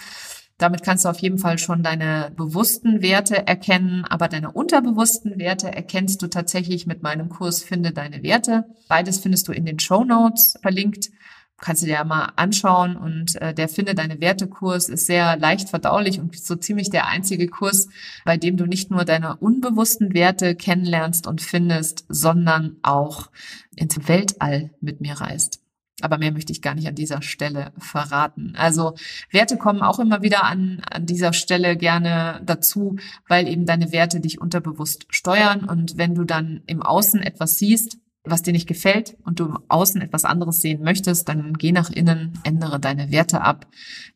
Damit 0.61 0.83
kannst 0.83 1.05
du 1.05 1.09
auf 1.09 1.17
jeden 1.17 1.39
Fall 1.39 1.57
schon 1.57 1.81
deine 1.81 2.31
bewussten 2.37 3.01
Werte 3.01 3.47
erkennen, 3.47 4.05
aber 4.07 4.27
deine 4.27 4.51
unterbewussten 4.51 5.39
Werte 5.39 5.73
erkennst 5.73 6.21
du 6.21 6.27
tatsächlich 6.27 6.85
mit 6.85 7.01
meinem 7.01 7.29
Kurs 7.29 7.63
Finde 7.63 7.91
deine 7.93 8.21
Werte. 8.21 8.65
Beides 8.87 9.17
findest 9.17 9.47
du 9.47 9.53
in 9.53 9.65
den 9.65 9.79
Show 9.79 10.03
Notes 10.03 10.59
verlinkt. 10.61 11.09
Kannst 11.57 11.81
du 11.81 11.87
dir 11.87 11.93
ja 11.93 12.03
mal 12.03 12.33
anschauen 12.35 12.95
und 12.95 13.41
äh, 13.41 13.55
der 13.55 13.69
Finde 13.69 13.95
deine 13.95 14.21
Werte 14.21 14.45
Kurs 14.45 14.87
ist 14.87 15.07
sehr 15.07 15.35
leicht 15.35 15.67
verdaulich 15.67 16.19
und 16.19 16.37
so 16.39 16.55
ziemlich 16.55 16.91
der 16.91 17.07
einzige 17.07 17.47
Kurs, 17.47 17.87
bei 18.23 18.37
dem 18.37 18.55
du 18.55 18.67
nicht 18.67 18.91
nur 18.91 19.03
deine 19.03 19.37
unbewussten 19.37 20.13
Werte 20.13 20.53
kennenlernst 20.53 21.25
und 21.25 21.41
findest, 21.41 22.05
sondern 22.07 22.77
auch 22.83 23.31
ins 23.75 24.07
Weltall 24.07 24.69
mit 24.79 25.01
mir 25.01 25.13
reist. 25.13 25.60
Aber 26.03 26.17
mehr 26.17 26.31
möchte 26.31 26.51
ich 26.51 26.61
gar 26.61 26.75
nicht 26.75 26.87
an 26.87 26.95
dieser 26.95 27.21
Stelle 27.21 27.71
verraten. 27.77 28.53
Also 28.57 28.95
Werte 29.31 29.57
kommen 29.57 29.81
auch 29.81 29.99
immer 29.99 30.21
wieder 30.21 30.43
an, 30.43 30.81
an 30.89 31.05
dieser 31.05 31.33
Stelle 31.33 31.77
gerne 31.77 32.41
dazu, 32.45 32.97
weil 33.27 33.47
eben 33.47 33.65
deine 33.65 33.91
Werte 33.91 34.19
dich 34.19 34.41
unterbewusst 34.41 35.05
steuern. 35.09 35.65
Und 35.65 35.97
wenn 35.97 36.15
du 36.15 36.23
dann 36.23 36.61
im 36.67 36.81
Außen 36.81 37.21
etwas 37.21 37.57
siehst, 37.57 37.97
was 38.23 38.43
dir 38.43 38.53
nicht 38.53 38.67
gefällt 38.67 39.17
und 39.23 39.39
du 39.39 39.45
im 39.45 39.59
Außen 39.67 40.01
etwas 40.01 40.25
anderes 40.25 40.61
sehen 40.61 40.83
möchtest, 40.83 41.27
dann 41.27 41.53
geh 41.53 41.71
nach 41.71 41.89
innen, 41.89 42.39
ändere 42.43 42.79
deine 42.79 43.11
Werte 43.11 43.41
ab, 43.41 43.67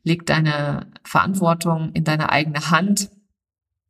leg 0.04 0.26
deine 0.26 0.86
Verantwortung 1.02 1.90
in 1.92 2.04
deine 2.04 2.30
eigene 2.30 2.70
Hand 2.70 3.10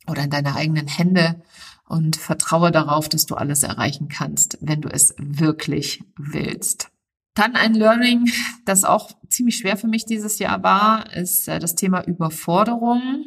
oder 0.07 0.25
in 0.25 0.31
deine 0.31 0.55
eigenen 0.55 0.87
Hände 0.87 1.43
und 1.89 2.17
vertraue 2.17 2.73
darauf, 2.73 3.09
dass 3.09 3.27
du 3.27 3.35
alles 3.35 3.63
erreichen 3.63 4.09
kannst, 4.09 4.59
wenn 4.61 4.81
du 4.81 4.89
es 4.89 5.15
wirklich 5.19 6.03
willst. 6.17 6.91
Dann 7.37 7.55
ein 7.55 7.75
Learning, 7.75 8.31
das 8.65 8.85
auch 8.85 9.13
ziemlich 9.29 9.59
schwer 9.59 9.77
für 9.77 9.89
mich 9.89 10.07
dieses 10.07 10.39
Jahr 10.39 10.63
war, 10.63 11.15
ist 11.15 11.47
äh, 11.49 11.59
das 11.59 11.75
Thema 11.75 12.03
Überforderung. 12.03 13.27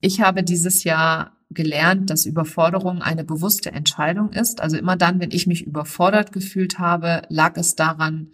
Ich 0.00 0.20
habe 0.20 0.44
dieses 0.44 0.84
Jahr 0.84 1.36
gelernt, 1.50 2.08
dass 2.08 2.24
Überforderung 2.24 3.02
eine 3.02 3.24
bewusste 3.24 3.72
Entscheidung 3.72 4.32
ist. 4.32 4.60
Also 4.60 4.76
immer 4.76 4.96
dann, 4.96 5.18
wenn 5.18 5.32
ich 5.32 5.48
mich 5.48 5.66
überfordert 5.66 6.30
gefühlt 6.30 6.78
habe, 6.78 7.22
lag 7.30 7.56
es 7.56 7.74
daran, 7.74 8.30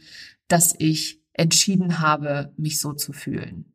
dass 0.47 0.75
ich 0.79 1.23
entschieden 1.33 2.01
habe, 2.01 2.53
mich 2.59 2.79
so 2.79 2.93
zu 2.93 3.13
fühlen 3.13 3.73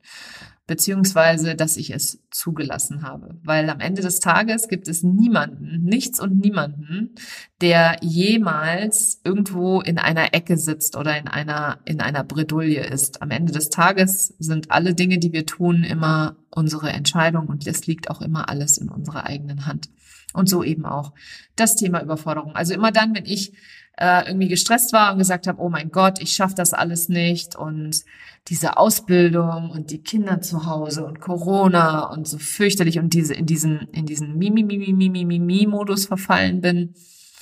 beziehungsweise 0.69 1.55
dass 1.55 1.77
ich 1.77 1.89
es 1.89 2.21
zugelassen 2.29 3.01
habe. 3.01 3.39
Weil 3.43 3.67
am 3.71 3.79
Ende 3.79 4.03
des 4.03 4.19
Tages 4.19 4.67
gibt 4.67 4.87
es 4.87 5.01
niemanden, 5.01 5.83
nichts 5.83 6.19
und 6.19 6.37
niemanden, 6.37 7.15
der 7.59 7.97
jemals 8.01 9.19
irgendwo 9.23 9.81
in 9.81 9.97
einer 9.97 10.35
Ecke 10.35 10.57
sitzt 10.57 10.95
oder 10.95 11.17
in 11.17 11.27
einer, 11.27 11.79
in 11.85 12.01
einer 12.01 12.23
Bredouille 12.23 12.85
ist. 12.85 13.23
Am 13.23 13.31
Ende 13.31 13.51
des 13.51 13.71
Tages 13.71 14.35
sind 14.37 14.69
alle 14.69 14.93
Dinge, 14.93 15.17
die 15.17 15.33
wir 15.33 15.47
tun, 15.47 15.83
immer 15.83 16.35
unsere 16.51 16.91
Entscheidung 16.91 17.47
und 17.47 17.65
es 17.65 17.87
liegt 17.87 18.11
auch 18.11 18.21
immer 18.21 18.47
alles 18.47 18.77
in 18.77 18.89
unserer 18.89 19.25
eigenen 19.25 19.65
Hand. 19.65 19.89
Und 20.33 20.47
so 20.47 20.63
eben 20.63 20.85
auch 20.85 21.13
das 21.55 21.77
Thema 21.77 22.03
Überforderung. 22.03 22.55
Also 22.55 22.75
immer 22.75 22.91
dann, 22.91 23.15
wenn 23.15 23.25
ich 23.25 23.53
äh, 23.99 24.27
irgendwie 24.27 24.47
gestresst 24.47 24.93
war 24.93 25.11
und 25.11 25.19
gesagt 25.19 25.45
habe, 25.45 25.61
oh 25.61 25.69
mein 25.69 25.91
Gott, 25.91 26.21
ich 26.21 26.31
schaffe 26.31 26.55
das 26.55 26.73
alles 26.73 27.09
nicht 27.09 27.55
und 27.55 28.03
diese 28.47 28.77
Ausbildung 28.77 29.69
und 29.69 29.91
die 29.91 30.01
Kinder 30.01 30.41
zu 30.41 30.65
Hause 30.65 31.05
und 31.05 31.19
Corona 31.19 32.09
und 32.09 32.27
so 32.27 32.37
fürchterlich 32.37 32.97
und 32.97 33.13
diese 33.13 33.33
in 33.33 33.45
diesen 33.45 33.79
in 33.91 34.05
diesen 34.05 34.37
Mimi 34.37 34.63
Mimi 34.63 34.93
Mimi 34.93 35.25
Mimi 35.25 35.67
Modus 35.67 36.05
verfallen 36.05 36.61
bin, 36.61 36.95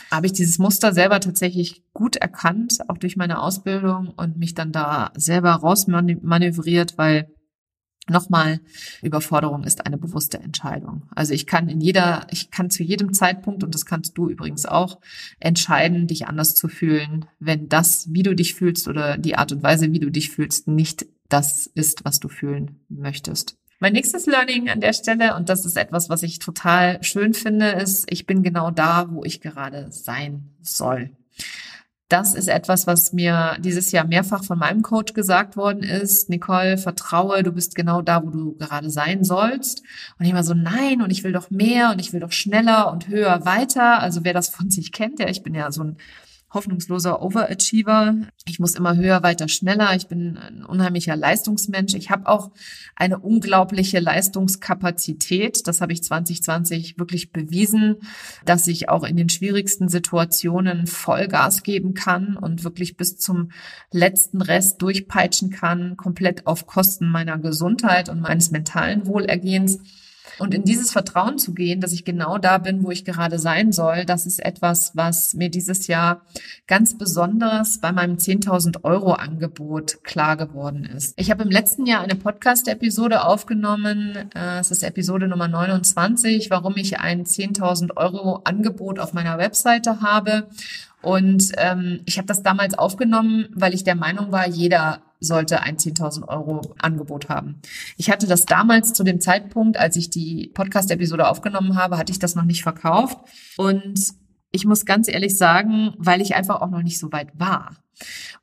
habe 0.10 0.26
ich 0.26 0.34
dieses 0.34 0.58
Muster 0.58 0.94
selber 0.94 1.20
tatsächlich 1.20 1.84
gut 1.94 2.16
erkannt, 2.16 2.80
auch 2.88 2.98
durch 2.98 3.18
meine 3.18 3.40
Ausbildung 3.40 4.14
und 4.18 4.38
mich 4.38 4.56
dann 4.56 4.72
da 4.72 5.12
selber 5.16 5.52
rausmanövriert, 5.52 6.98
weil 6.98 7.30
Nochmal, 8.10 8.60
Überforderung 9.02 9.64
ist 9.64 9.86
eine 9.86 9.98
bewusste 9.98 10.40
Entscheidung. 10.40 11.04
Also 11.14 11.34
ich 11.34 11.46
kann 11.46 11.68
in 11.68 11.82
jeder, 11.82 12.28
ich 12.32 12.52
kann 12.52 12.70
zu 12.70 12.84
jedem 12.84 13.14
Zeitpunkt, 13.14 13.64
und 13.64 13.76
das 13.76 13.86
kannst 13.86 14.18
du 14.18 14.30
übrigens 14.30 14.66
auch, 14.66 15.00
entscheiden, 15.40 16.08
dich 16.08 16.28
anders 16.28 16.56
zu 16.56 16.68
fühlen, 16.68 17.26
wenn 17.40 17.68
das, 17.68 18.08
wie 18.12 18.24
du 18.24 18.36
dich 18.36 18.56
fühlst 18.56 18.88
oder 18.88 19.18
die 19.18 19.36
Art 19.36 19.52
und 19.52 19.64
Weise, 19.64 19.92
wie 19.92 20.00
du 20.00 20.10
dich 20.10 20.30
fühlst, 20.30 20.68
nicht 20.68 21.06
das 21.30 21.68
ist, 21.68 22.06
was 22.06 22.20
du 22.20 22.30
fühlen 22.30 22.80
möchtest. 22.90 23.58
Mein 23.80 23.94
nächstes 23.94 24.26
Learning 24.26 24.70
an 24.70 24.82
der 24.82 24.94
Stelle, 24.94 25.36
und 25.36 25.50
das 25.50 25.66
ist 25.66 25.78
etwas, 25.78 26.10
was 26.10 26.24
ich 26.24 26.40
total 26.40 27.04
schön 27.04 27.34
finde, 27.34 27.72
ist, 27.72 28.12
ich 28.12 28.26
bin 28.26 28.42
genau 28.42 28.72
da, 28.72 29.08
wo 29.12 29.24
ich 29.24 29.40
gerade 29.40 29.92
sein 29.92 30.50
soll. 30.62 31.12
Das 32.10 32.36
ist 32.36 32.48
etwas, 32.48 32.88
was 32.88 33.12
mir 33.12 33.58
dieses 33.60 33.92
Jahr 33.92 34.06
mehrfach 34.06 34.44
von 34.46 34.58
meinem 34.58 34.82
Coach 34.82 35.14
gesagt 35.14 35.58
worden 35.58 35.84
ist. 35.84 36.30
Nicole, 36.30 36.78
vertraue, 36.78 37.44
du 37.44 37.52
bist 37.52 37.76
genau 37.76 38.02
da, 38.02 38.24
wo 38.24 38.30
du 38.30 38.56
gerade 38.56 38.90
sein 38.90 39.26
sollst. 39.26 39.84
Und 40.18 40.26
ich 40.26 40.34
war 40.34 40.44
so, 40.44 40.54
nein, 40.54 41.02
und 41.02 41.12
ich 41.12 41.26
will 41.26 41.34
doch 41.34 41.50
mehr 41.50 41.92
und 41.92 42.00
ich 42.00 42.14
will 42.14 42.22
doch 42.22 42.32
schneller 42.32 42.94
und 42.94 43.10
höher 43.10 43.46
weiter. 43.46 44.00
Also 44.00 44.24
wer 44.24 44.34
das 44.34 44.48
von 44.48 44.70
sich 44.70 44.94
kennt, 44.94 45.20
ja, 45.20 45.28
ich 45.28 45.44
bin 45.44 45.54
ja 45.54 45.70
so 45.70 45.84
ein 45.84 45.98
hoffnungsloser 46.54 47.22
Overachiever. 47.22 48.16
Ich 48.46 48.60
muss 48.60 48.76
immer 48.76 48.96
höher, 48.96 49.22
weiter, 49.22 49.48
schneller. 49.48 49.96
Ich 49.96 50.08
bin 50.08 50.38
ein 50.38 50.64
unheimlicher 50.64 51.16
Leistungsmensch. 51.16 51.94
Ich 51.94 52.10
habe 52.10 52.28
auch 52.28 52.52
eine 52.96 53.20
unglaubliche 53.20 54.00
Leistungskapazität. 54.00 55.68
Das 55.68 55.82
habe 55.82 55.94
ich 55.94 56.04
2020 56.04 56.98
wirklich 56.98 57.32
bewiesen, 57.32 57.98
dass 58.46 58.68
ich 58.68 58.88
auch 58.88 59.04
in 59.04 59.18
den 59.18 59.30
schwierigsten 59.30 59.90
Situationen 59.90 60.88
Vollgas 60.88 61.64
geben 61.64 61.94
kann 61.94 62.38
und 62.38 62.64
wirklich 62.64 62.96
bis 62.96 63.18
zum 63.18 63.52
letzten 63.92 64.42
Rest 64.42 64.82
durchpeitschen 64.82 65.50
kann, 65.50 65.98
komplett 65.98 66.48
auf 66.48 66.66
Kosten 66.66 67.10
meiner 67.10 67.38
Gesundheit 67.38 68.08
und 68.08 68.22
meines 68.22 68.52
mentalen 68.52 69.06
Wohlergehens. 69.06 69.80
Und 70.40 70.54
in 70.54 70.64
dieses 70.64 70.92
Vertrauen 70.92 71.38
zu 71.38 71.54
gehen, 71.54 71.82
dass 71.82 71.92
ich 71.92 72.06
genau 72.06 72.38
da 72.38 72.58
bin, 72.58 72.84
wo 72.84 72.92
ich 72.92 73.06
gerade 73.06 73.40
sein 73.40 73.72
soll, 73.72 74.06
das 74.06 74.26
ist 74.26 74.44
etwas, 74.44 74.92
was 74.96 75.34
mir 75.34 75.50
dieses 75.50 75.88
Jahr 75.88 76.22
ganz 76.68 76.98
besonders 76.98 77.80
bei 77.80 77.92
meinem 77.92 78.18
10.000 78.18 78.84
Euro 78.84 79.14
Angebot 79.14 80.04
klar 80.04 80.38
geworden 80.38 80.86
ist. 80.86 81.14
Ich 81.18 81.32
habe 81.32 81.44
im 81.44 81.52
letzten 81.52 81.86
Jahr 81.86 82.02
eine 82.02 82.16
Podcast-Episode 82.16 83.24
aufgenommen. 83.24 84.30
Äh, 84.36 84.60
es 84.60 84.72
ist 84.72 84.84
Episode 84.84 85.28
Nummer 85.28 85.48
29, 85.48 86.50
warum 86.50 86.78
ich 86.78 87.00
ein 87.00 87.26
10.000 87.26 87.98
Euro 87.98 88.42
Angebot 88.44 89.00
auf 89.00 89.14
meiner 89.14 89.38
Webseite 89.38 90.02
habe. 90.02 90.48
Und 91.02 91.52
ähm, 91.58 92.02
ich 92.06 92.18
habe 92.18 92.28
das 92.28 92.44
damals 92.44 92.78
aufgenommen, 92.78 93.48
weil 93.54 93.74
ich 93.74 93.84
der 93.84 93.96
Meinung 93.96 94.32
war, 94.32 94.48
jeder 94.48 95.02
sollte 95.20 95.62
ein 95.62 95.78
10.000 95.78 96.28
Euro 96.28 96.62
Angebot 96.80 97.30
haben. 97.30 97.62
Ich 97.98 98.10
hatte 98.10 98.28
das 98.28 98.46
damals 98.46 98.94
zu 98.94 99.04
dem 99.04 99.20
Zeitpunkt, 99.20 99.78
als 99.78 99.96
ich 99.96 100.10
die 100.10 100.52
Podcast-Episode 100.54 101.28
aufgenommen 101.28 101.76
habe, 101.76 101.98
hatte 101.98 102.12
ich 102.12 102.20
das 102.20 102.36
noch 102.36 102.46
nicht 102.46 102.64
verkauft. 102.64 103.18
Und 103.58 104.00
ich 104.52 104.66
muss 104.66 104.86
ganz 104.86 105.08
ehrlich 105.08 105.38
sagen, 105.38 105.94
weil 105.98 106.22
ich 106.22 106.36
einfach 106.36 106.62
auch 106.62 106.70
noch 106.70 106.82
nicht 106.82 107.00
so 107.00 107.12
weit 107.12 107.30
war. 107.40 107.76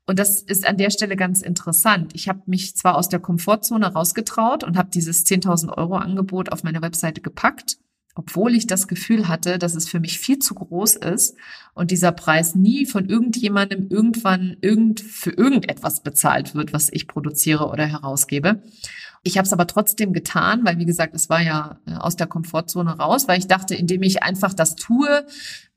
Und 0.07 0.19
das 0.19 0.43
ist 0.43 0.67
an 0.67 0.77
der 0.77 0.91
Stelle 0.91 1.17
ganz 1.17 1.41
interessant. 1.41 2.13
Ich 2.15 2.29
habe 2.29 2.43
mich 2.47 2.77
zwar 2.77 2.97
aus 2.97 3.09
der 3.09 3.21
Komfortzone 3.21 3.93
rausgetraut 3.93 4.65
und 4.65 4.77
habe 4.77 4.91
dieses 4.91 5.25
10.000 5.25 5.77
Euro 5.77 5.97
Angebot 5.97 6.53
auf 6.53 6.63
meine 6.63 6.83
Webseite 6.83 7.21
gepackt, 7.21 7.79
obwohl 8.15 8.55
ich 8.55 8.67
das 8.67 8.89
Gefühl 8.89 9.29
hatte, 9.29 9.59
dass 9.59 9.75
es 9.75 9.89
für 9.89 10.01
mich 10.01 10.19
viel 10.19 10.39
zu 10.39 10.55
groß 10.55 10.97
ist 10.97 11.37
und 11.75 11.91
dieser 11.91 12.13
Preis 12.13 12.55
nie 12.55 12.87
von 12.87 13.09
irgendjemandem 13.09 13.89
irgendwann 13.91 14.57
irgend 14.61 15.01
für 15.01 15.31
irgendetwas 15.31 16.03
bezahlt 16.03 16.55
wird, 16.55 16.73
was 16.73 16.89
ich 16.93 17.09
produziere 17.09 17.69
oder 17.69 17.87
herausgebe. 17.87 18.63
Ich 19.27 19.39
habe 19.39 19.47
es 19.47 19.53
aber 19.55 19.67
trotzdem 19.67 20.13
getan, 20.13 20.65
weil 20.65 20.79
wie 20.79 20.85
gesagt, 20.85 21.15
es 21.15 21.31
war 21.31 21.41
ja 21.41 21.81
äh, 21.87 21.95
aus 21.95 22.15
der 22.15 22.27
Komfortzone 22.27 22.99
raus, 22.99 23.27
weil 23.27 23.39
ich 23.39 23.47
dachte, 23.47 23.75
indem 23.75 24.03
ich 24.03 24.23
einfach 24.23 24.53
das 24.53 24.77
tue, 24.77 25.27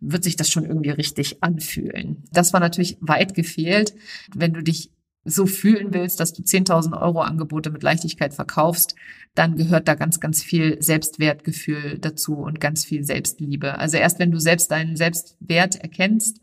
wird 0.02 0.26
sich 0.26 0.36
das 0.36 0.50
schon 0.50 0.65
irgendwie 0.65 0.89
richtig 0.89 1.41
anfühlen. 1.41 2.26
Das 2.34 2.52
war 2.52 2.60
natürlich 2.60 2.97
weit 3.00 3.34
gefehlt. 3.34 3.93
Wenn 4.36 4.54
du 4.54 4.62
dich 4.62 4.91
so 5.28 5.46
fühlen 5.46 5.94
willst, 5.94 6.20
dass 6.20 6.34
du 6.34 6.42
10.000 6.42 7.00
Euro 7.00 7.22
Angebote 7.22 7.70
mit 7.70 7.84
Leichtigkeit 7.84 8.34
verkaufst, 8.34 8.96
dann 9.36 9.56
gehört 9.56 9.88
da 9.88 9.96
ganz, 9.96 10.20
ganz 10.20 10.42
viel 10.42 10.82
Selbstwertgefühl 10.82 12.00
dazu 12.00 12.38
und 12.38 12.60
ganz 12.60 12.86
viel 12.86 13.04
Selbstliebe. 13.04 13.78
Also 13.78 13.98
erst 13.98 14.20
wenn 14.20 14.32
du 14.32 14.40
selbst 14.40 14.72
deinen 14.72 14.96
Selbstwert 14.96 15.76
erkennst 15.76 16.40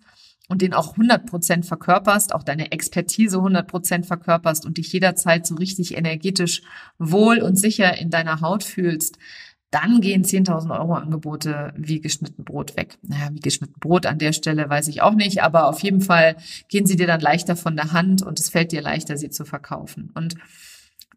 und 0.48 0.62
den 0.62 0.74
auch 0.74 0.92
100 0.92 1.26
Prozent 1.26 1.66
verkörperst, 1.66 2.34
auch 2.34 2.42
deine 2.42 2.70
Expertise 2.72 3.38
100 3.38 3.66
Prozent 3.66 4.06
verkörperst 4.06 4.66
und 4.66 4.78
dich 4.78 4.92
jederzeit 4.92 5.46
so 5.46 5.54
richtig 5.54 5.96
energetisch 5.96 6.62
wohl 6.98 7.38
und 7.38 7.56
sicher 7.56 7.98
in 7.98 8.10
deiner 8.10 8.40
Haut 8.42 8.62
fühlst, 8.62 9.18
dann 9.74 10.00
gehen 10.00 10.22
10.000 10.22 10.70
Euro 10.78 10.94
Angebote 10.94 11.74
wie 11.76 12.00
geschnitten 12.00 12.44
Brot 12.44 12.76
weg. 12.76 12.96
Naja, 13.02 13.30
wie 13.32 13.40
geschnitten 13.40 13.80
Brot 13.80 14.06
an 14.06 14.18
der 14.18 14.32
Stelle 14.32 14.70
weiß 14.70 14.86
ich 14.86 15.02
auch 15.02 15.14
nicht, 15.14 15.42
aber 15.42 15.68
auf 15.68 15.80
jeden 15.80 16.00
Fall 16.00 16.36
gehen 16.68 16.86
sie 16.86 16.94
dir 16.96 17.08
dann 17.08 17.20
leichter 17.20 17.56
von 17.56 17.74
der 17.74 17.92
Hand 17.92 18.22
und 18.22 18.38
es 18.38 18.50
fällt 18.50 18.70
dir 18.70 18.82
leichter, 18.82 19.16
sie 19.16 19.30
zu 19.30 19.44
verkaufen. 19.44 20.12
Und 20.14 20.36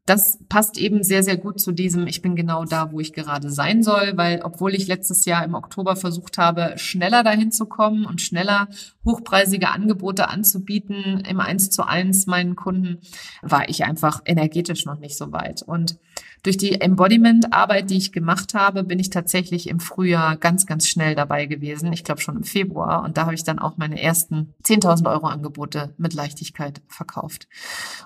das 0.07 0.39
passt 0.47 0.77
eben 0.77 1.03
sehr, 1.03 1.21
sehr 1.21 1.35
gut 1.35 1.59
zu 1.59 1.73
diesem, 1.73 2.07
ich 2.07 2.21
bin 2.21 2.37
genau 2.37 2.63
da, 2.63 2.93
wo 2.93 3.01
ich 3.01 3.11
gerade 3.11 3.51
sein 3.51 3.83
soll, 3.83 4.13
weil 4.15 4.41
obwohl 4.41 4.73
ich 4.73 4.87
letztes 4.87 5.25
Jahr 5.25 5.43
im 5.43 5.53
Oktober 5.53 5.97
versucht 5.97 6.37
habe, 6.37 6.73
schneller 6.77 7.23
dahin 7.23 7.51
zu 7.51 7.65
kommen 7.65 8.05
und 8.05 8.21
schneller 8.21 8.69
hochpreisige 9.03 9.69
Angebote 9.69 10.29
anzubieten 10.29 11.23
im 11.29 11.41
Eins 11.41 11.69
zu 11.69 11.85
eins 11.85 12.25
meinen 12.25 12.55
Kunden, 12.55 13.01
war 13.41 13.67
ich 13.67 13.83
einfach 13.83 14.21
energetisch 14.25 14.85
noch 14.85 14.97
nicht 14.97 15.17
so 15.17 15.33
weit. 15.33 15.61
Und 15.61 15.99
durch 16.47 16.57
die 16.57 16.79
Embodiment-Arbeit, 16.79 17.89
die 17.89 17.97
ich 17.97 18.13
gemacht 18.13 18.53
habe, 18.53 18.85
bin 18.85 18.99
ich 18.99 19.09
tatsächlich 19.09 19.67
im 19.67 19.81
Frühjahr 19.81 20.37
ganz, 20.37 20.65
ganz 20.65 20.87
schnell 20.87 21.13
dabei 21.13 21.45
gewesen. 21.45 21.91
Ich 21.91 22.05
glaube 22.05 22.21
schon 22.21 22.37
im 22.37 22.45
Februar. 22.45 23.03
Und 23.03 23.17
da 23.17 23.25
habe 23.25 23.35
ich 23.35 23.43
dann 23.43 23.59
auch 23.59 23.75
meine 23.75 24.01
ersten 24.01 24.53
10.000 24.63 25.11
Euro 25.11 25.27
Angebote 25.27 25.93
mit 25.97 26.13
Leichtigkeit 26.13 26.81
verkauft. 26.87 27.49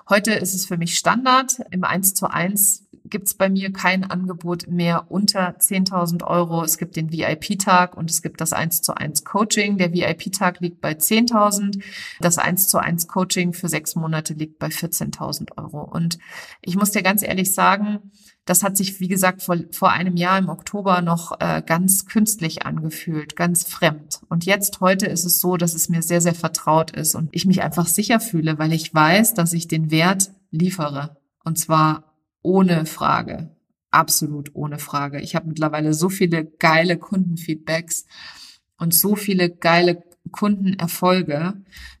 Heute 0.08 0.32
ist 0.32 0.54
es 0.54 0.66
für 0.66 0.76
mich 0.76 0.98
Standard. 0.98 1.60
Im 1.70 1.84
1 1.84 2.14
zu 2.14 2.28
1 2.28 2.88
gibt's 3.04 3.34
bei 3.34 3.48
mir 3.48 3.72
kein 3.72 4.02
Angebot 4.04 4.66
mehr 4.66 5.06
unter 5.08 5.50
10.000 5.50 6.24
Euro. 6.24 6.64
Es 6.64 6.78
gibt 6.78 6.96
den 6.96 7.12
VIP-Tag 7.12 7.96
und 7.96 8.10
es 8.10 8.22
gibt 8.22 8.40
das 8.40 8.52
1 8.52 8.82
zu 8.82 8.96
1 8.96 9.24
Coaching. 9.24 9.78
Der 9.78 9.92
VIP-Tag 9.92 10.60
liegt 10.60 10.80
bei 10.80 10.92
10.000. 10.92 11.80
Das 12.20 12.38
1 12.38 12.68
zu 12.68 12.78
1 12.78 13.06
Coaching 13.06 13.52
für 13.52 13.68
sechs 13.68 13.94
Monate 13.94 14.34
liegt 14.34 14.58
bei 14.58 14.68
14.000 14.68 15.58
Euro. 15.58 15.82
Und 15.82 16.18
ich 16.60 16.74
muss 16.74 16.90
dir 16.90 17.02
ganz 17.02 17.22
ehrlich 17.22 17.52
sagen, 17.52 18.10
das 18.44 18.64
hat 18.64 18.76
sich, 18.76 18.98
wie 18.98 19.08
gesagt, 19.08 19.42
vor, 19.42 19.56
vor 19.70 19.92
einem 19.92 20.16
Jahr 20.16 20.38
im 20.38 20.48
Oktober 20.48 21.00
noch 21.00 21.40
äh, 21.40 21.62
ganz 21.64 22.06
künstlich 22.06 22.66
angefühlt, 22.66 23.36
ganz 23.36 23.64
fremd. 23.64 24.20
Und 24.28 24.44
jetzt, 24.46 24.80
heute 24.80 25.06
ist 25.06 25.24
es 25.24 25.40
so, 25.40 25.56
dass 25.56 25.74
es 25.74 25.88
mir 25.88 26.02
sehr, 26.02 26.20
sehr 26.20 26.34
vertraut 26.34 26.90
ist 26.90 27.14
und 27.14 27.28
ich 27.32 27.46
mich 27.46 27.62
einfach 27.62 27.86
sicher 27.86 28.18
fühle, 28.18 28.58
weil 28.58 28.72
ich 28.72 28.92
weiß, 28.92 29.34
dass 29.34 29.52
ich 29.52 29.68
den 29.68 29.90
Wert 29.90 30.32
liefere. 30.50 31.16
Und 31.44 31.58
zwar 31.58 32.12
ohne 32.42 32.86
Frage. 32.86 33.54
Absolut 33.92 34.54
ohne 34.54 34.78
Frage. 34.78 35.20
Ich 35.20 35.36
habe 35.36 35.48
mittlerweile 35.48 35.94
so 35.94 36.08
viele 36.08 36.44
geile 36.44 36.96
Kundenfeedbacks 36.96 38.06
und 38.76 38.92
so 38.92 39.14
viele 39.14 39.50
geile 39.50 40.02
Kundenerfolge, 40.30 41.54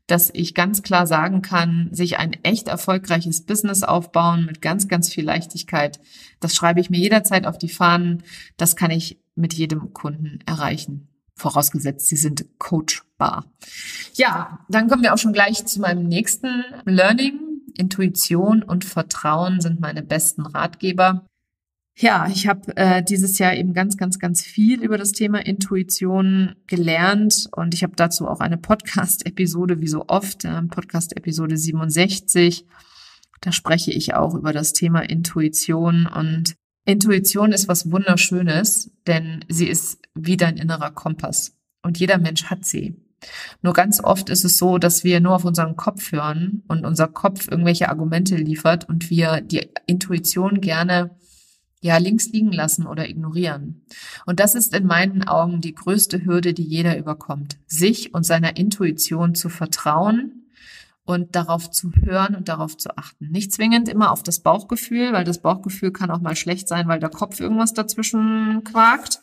dass 0.06 0.30
ich 0.32 0.54
ganz 0.54 0.82
klar 0.82 1.06
sagen 1.06 1.42
kann, 1.42 1.88
sich 1.92 2.18
ein 2.18 2.32
echt 2.42 2.68
erfolgreiches 2.68 3.44
Business 3.44 3.82
aufbauen 3.82 4.46
mit 4.46 4.62
ganz, 4.62 4.88
ganz 4.88 5.12
viel 5.12 5.24
Leichtigkeit, 5.24 6.00
das 6.44 6.54
schreibe 6.54 6.80
ich 6.80 6.90
mir 6.90 6.98
jederzeit 6.98 7.46
auf 7.46 7.58
die 7.58 7.68
Fahnen. 7.68 8.22
Das 8.56 8.76
kann 8.76 8.90
ich 8.90 9.18
mit 9.34 9.54
jedem 9.54 9.92
Kunden 9.92 10.40
erreichen. 10.46 11.08
Vorausgesetzt, 11.34 12.06
sie 12.06 12.16
sind 12.16 12.44
coachbar. 12.58 13.46
Ja, 14.14 14.60
dann 14.68 14.88
kommen 14.88 15.02
wir 15.02 15.14
auch 15.14 15.18
schon 15.18 15.32
gleich 15.32 15.64
zu 15.64 15.80
meinem 15.80 16.04
nächsten 16.04 16.64
Learning. 16.84 17.40
Intuition 17.76 18.62
und 18.62 18.84
Vertrauen 18.84 19.60
sind 19.60 19.80
meine 19.80 20.02
besten 20.02 20.42
Ratgeber. 20.42 21.24
Ja, 21.94 22.26
ich 22.28 22.46
habe 22.46 22.74
äh, 22.76 23.02
dieses 23.02 23.38
Jahr 23.38 23.54
eben 23.54 23.74
ganz, 23.74 23.96
ganz, 23.96 24.18
ganz 24.18 24.42
viel 24.42 24.82
über 24.82 24.96
das 24.96 25.12
Thema 25.12 25.44
Intuition 25.44 26.54
gelernt 26.66 27.48
und 27.54 27.74
ich 27.74 27.82
habe 27.82 27.94
dazu 27.96 28.28
auch 28.28 28.40
eine 28.40 28.56
Podcast-Episode, 28.56 29.80
wie 29.80 29.88
so 29.88 30.06
oft, 30.08 30.44
äh, 30.44 30.62
Podcast-Episode 30.62 31.56
67. 31.56 32.66
Da 33.42 33.52
spreche 33.52 33.90
ich 33.90 34.14
auch 34.14 34.34
über 34.34 34.52
das 34.52 34.72
Thema 34.72 35.00
Intuition 35.00 36.06
und 36.06 36.54
Intuition 36.84 37.52
ist 37.52 37.68
was 37.68 37.90
Wunderschönes, 37.90 38.90
denn 39.06 39.44
sie 39.48 39.68
ist 39.68 40.00
wie 40.14 40.36
dein 40.36 40.56
innerer 40.56 40.90
Kompass 40.90 41.56
und 41.82 41.98
jeder 41.98 42.18
Mensch 42.18 42.44
hat 42.44 42.64
sie. 42.64 42.96
Nur 43.62 43.72
ganz 43.72 44.02
oft 44.02 44.30
ist 44.30 44.44
es 44.44 44.58
so, 44.58 44.78
dass 44.78 45.04
wir 45.04 45.20
nur 45.20 45.34
auf 45.34 45.44
unseren 45.44 45.76
Kopf 45.76 46.10
hören 46.12 46.62
und 46.68 46.84
unser 46.84 47.08
Kopf 47.08 47.48
irgendwelche 47.48 47.88
Argumente 47.88 48.36
liefert 48.36 48.88
und 48.88 49.10
wir 49.10 49.40
die 49.40 49.68
Intuition 49.86 50.60
gerne 50.60 51.16
ja 51.80 51.96
links 51.96 52.28
liegen 52.28 52.52
lassen 52.52 52.86
oder 52.86 53.08
ignorieren. 53.08 53.84
Und 54.24 54.38
das 54.38 54.54
ist 54.54 54.74
in 54.74 54.86
meinen 54.86 55.24
Augen 55.24 55.60
die 55.60 55.74
größte 55.74 56.24
Hürde, 56.24 56.54
die 56.54 56.64
jeder 56.64 56.96
überkommt, 56.96 57.58
sich 57.66 58.14
und 58.14 58.24
seiner 58.24 58.56
Intuition 58.56 59.34
zu 59.34 59.48
vertrauen 59.48 60.41
und 61.04 61.34
darauf 61.34 61.70
zu 61.70 61.92
hören 61.92 62.34
und 62.36 62.48
darauf 62.48 62.76
zu 62.76 62.96
achten. 62.96 63.28
Nicht 63.30 63.52
zwingend 63.52 63.88
immer 63.88 64.12
auf 64.12 64.22
das 64.22 64.40
Bauchgefühl, 64.40 65.12
weil 65.12 65.24
das 65.24 65.42
Bauchgefühl 65.42 65.92
kann 65.92 66.10
auch 66.10 66.20
mal 66.20 66.36
schlecht 66.36 66.68
sein, 66.68 66.88
weil 66.88 67.00
der 67.00 67.10
Kopf 67.10 67.40
irgendwas 67.40 67.74
dazwischen 67.74 68.62
quakt. 68.64 69.20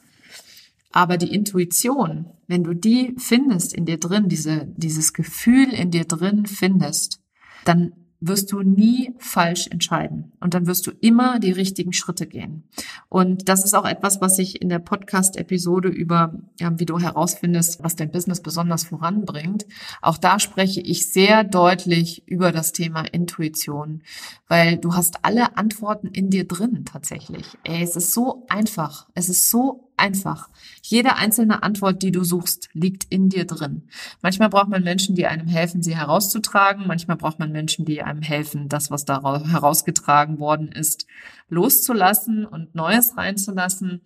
Aber 0.92 1.18
die 1.18 1.34
Intuition, 1.34 2.26
wenn 2.48 2.64
du 2.64 2.74
die 2.74 3.16
findest 3.18 3.74
in 3.74 3.86
dir 3.86 4.00
drin, 4.00 4.28
diese, 4.28 4.66
dieses 4.76 5.14
Gefühl 5.14 5.72
in 5.72 5.92
dir 5.92 6.06
drin 6.06 6.46
findest, 6.48 7.22
dann 7.64 7.94
wirst 8.22 8.52
du 8.52 8.62
nie 8.62 9.14
falsch 9.18 9.68
entscheiden. 9.68 10.32
Und 10.40 10.54
dann 10.54 10.68
wirst 10.68 10.86
du 10.88 10.92
immer 11.00 11.40
die 11.40 11.52
richtigen 11.52 11.94
Schritte 11.94 12.28
gehen. 12.28 12.64
Und 13.08 13.48
das 13.48 13.64
ist 13.64 13.74
auch 13.74 13.86
etwas, 13.86 14.20
was 14.22 14.40
ich 14.40 14.62
in 14.62 14.70
der 14.70 14.80
Podcast-Episode 14.80 15.90
über, 15.90 16.34
ja, 16.60 16.78
wie 16.78 16.86
du 16.86 17.00
herausfindest, 17.00 17.84
was 17.84 17.96
dein 17.96 18.12
Business 18.12 18.42
besonders 18.42 18.84
voranbringt. 18.84 19.66
Auch 20.02 20.18
da 20.18 20.40
spreche 20.40 20.82
ich 20.82 21.12
sehr 21.12 21.44
deutlich 21.44 22.24
über 22.28 22.52
das 22.52 22.74
Thema 22.74 23.02
Intuition, 23.02 24.02
weil 24.48 24.78
du 24.78 24.94
hast 24.94 25.24
alle 25.24 25.58
Antworten 25.58 26.08
in 26.08 26.30
dir 26.30 26.48
drin 26.48 26.86
tatsächlich. 26.86 27.46
Ey, 27.64 27.84
es 27.84 27.96
ist 27.96 28.14
so 28.14 28.46
einfach. 28.50 29.08
Es 29.14 29.30
ist 29.30 29.50
so 29.50 29.89
einfach. 30.00 30.50
Jede 30.82 31.16
einzelne 31.16 31.62
Antwort, 31.62 32.02
die 32.02 32.12
du 32.12 32.24
suchst, 32.24 32.70
liegt 32.74 33.06
in 33.10 33.30
dir 33.30 33.46
drin. 33.46 33.84
Manchmal 34.22 34.50
braucht 34.50 34.70
man 34.70 34.84
Menschen, 34.84 35.16
die 35.16 35.28
einem 35.28 35.48
helfen, 35.48 35.84
sie 35.84 35.96
herauszutragen. 35.96 36.88
Manchmal 36.88 37.18
braucht 37.18 37.40
man 37.40 37.52
Menschen, 37.52 37.86
die 37.86 38.02
einem 38.02 38.22
helfen, 38.22 38.70
das, 38.70 38.90
was 38.90 39.06
da 39.06 39.22
herausgetragen 39.22 40.40
worden 40.40 40.72
ist, 40.72 41.06
loszulassen 41.50 42.46
und 42.46 42.74
Neues 42.76 43.18
reinzulassen. 43.18 44.02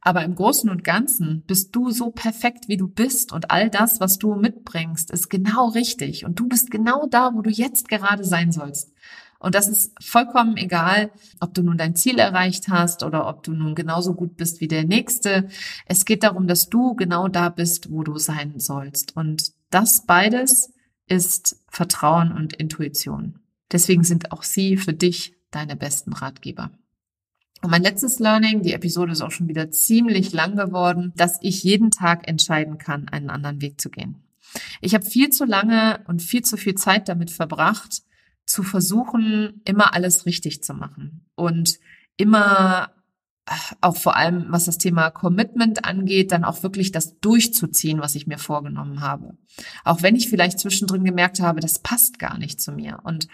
Aber 0.00 0.24
im 0.24 0.34
Großen 0.34 0.70
und 0.70 0.84
Ganzen 0.84 1.42
bist 1.46 1.74
du 1.74 1.90
so 1.90 2.10
perfekt, 2.10 2.68
wie 2.68 2.76
du 2.76 2.88
bist 2.88 3.32
und 3.32 3.50
all 3.50 3.70
das, 3.70 4.00
was 4.00 4.18
du 4.18 4.34
mitbringst, 4.34 5.10
ist 5.10 5.28
genau 5.30 5.68
richtig 5.68 6.24
und 6.24 6.38
du 6.38 6.48
bist 6.48 6.70
genau 6.70 7.06
da, 7.06 7.32
wo 7.34 7.42
du 7.42 7.50
jetzt 7.50 7.88
gerade 7.88 8.24
sein 8.24 8.52
sollst. 8.52 8.92
Und 9.40 9.54
das 9.54 9.68
ist 9.68 9.92
vollkommen 10.04 10.58
egal, 10.58 11.10
ob 11.40 11.54
du 11.54 11.62
nun 11.62 11.78
dein 11.78 11.96
Ziel 11.96 12.18
erreicht 12.18 12.68
hast 12.68 13.02
oder 13.02 13.26
ob 13.26 13.42
du 13.42 13.52
nun 13.52 13.74
genauso 13.74 14.14
gut 14.14 14.36
bist 14.36 14.60
wie 14.60 14.68
der 14.68 14.84
Nächste. 14.84 15.48
Es 15.86 16.04
geht 16.04 16.22
darum, 16.22 16.46
dass 16.46 16.68
du 16.68 16.94
genau 16.94 17.26
da 17.26 17.48
bist, 17.48 17.90
wo 17.90 18.04
du 18.04 18.18
sein 18.18 18.60
sollst. 18.60 19.16
Und 19.16 19.52
das 19.70 20.04
beides 20.04 20.72
ist 21.06 21.56
Vertrauen 21.68 22.32
und 22.32 22.52
Intuition. 22.52 23.38
Deswegen 23.72 24.04
sind 24.04 24.30
auch 24.30 24.42
sie 24.42 24.76
für 24.76 24.92
dich 24.92 25.34
deine 25.50 25.74
besten 25.74 26.12
Ratgeber. 26.12 26.70
Und 27.62 27.70
mein 27.70 27.82
letztes 27.82 28.18
Learning, 28.18 28.62
die 28.62 28.74
Episode 28.74 29.12
ist 29.12 29.22
auch 29.22 29.30
schon 29.30 29.48
wieder 29.48 29.70
ziemlich 29.70 30.32
lang 30.34 30.56
geworden, 30.56 31.12
dass 31.16 31.38
ich 31.40 31.62
jeden 31.62 31.90
Tag 31.90 32.28
entscheiden 32.28 32.76
kann, 32.76 33.08
einen 33.08 33.30
anderen 33.30 33.62
Weg 33.62 33.80
zu 33.80 33.88
gehen. 33.88 34.22
Ich 34.82 34.94
habe 34.94 35.04
viel 35.04 35.30
zu 35.30 35.46
lange 35.46 36.00
und 36.08 36.20
viel 36.20 36.42
zu 36.42 36.58
viel 36.58 36.74
Zeit 36.74 37.08
damit 37.08 37.30
verbracht, 37.30 38.02
zu 38.46 38.62
versuchen, 38.62 39.60
immer 39.64 39.94
alles 39.94 40.26
richtig 40.26 40.62
zu 40.62 40.74
machen 40.74 41.26
und 41.34 41.78
immer 42.16 42.90
äh, 43.46 43.52
auch 43.80 43.96
vor 43.96 44.16
allem, 44.16 44.46
was 44.48 44.64
das 44.64 44.78
Thema 44.78 45.10
Commitment 45.10 45.84
angeht, 45.84 46.32
dann 46.32 46.44
auch 46.44 46.62
wirklich 46.62 46.92
das 46.92 47.18
durchzuziehen, 47.20 48.00
was 48.00 48.14
ich 48.14 48.26
mir 48.26 48.38
vorgenommen 48.38 49.00
habe. 49.00 49.36
Auch 49.84 50.02
wenn 50.02 50.16
ich 50.16 50.28
vielleicht 50.28 50.58
zwischendrin 50.58 51.04
gemerkt 51.04 51.40
habe, 51.40 51.60
das 51.60 51.80
passt 51.80 52.18
gar 52.18 52.38
nicht 52.38 52.60
zu 52.60 52.72
mir. 52.72 53.00
Und 53.04 53.28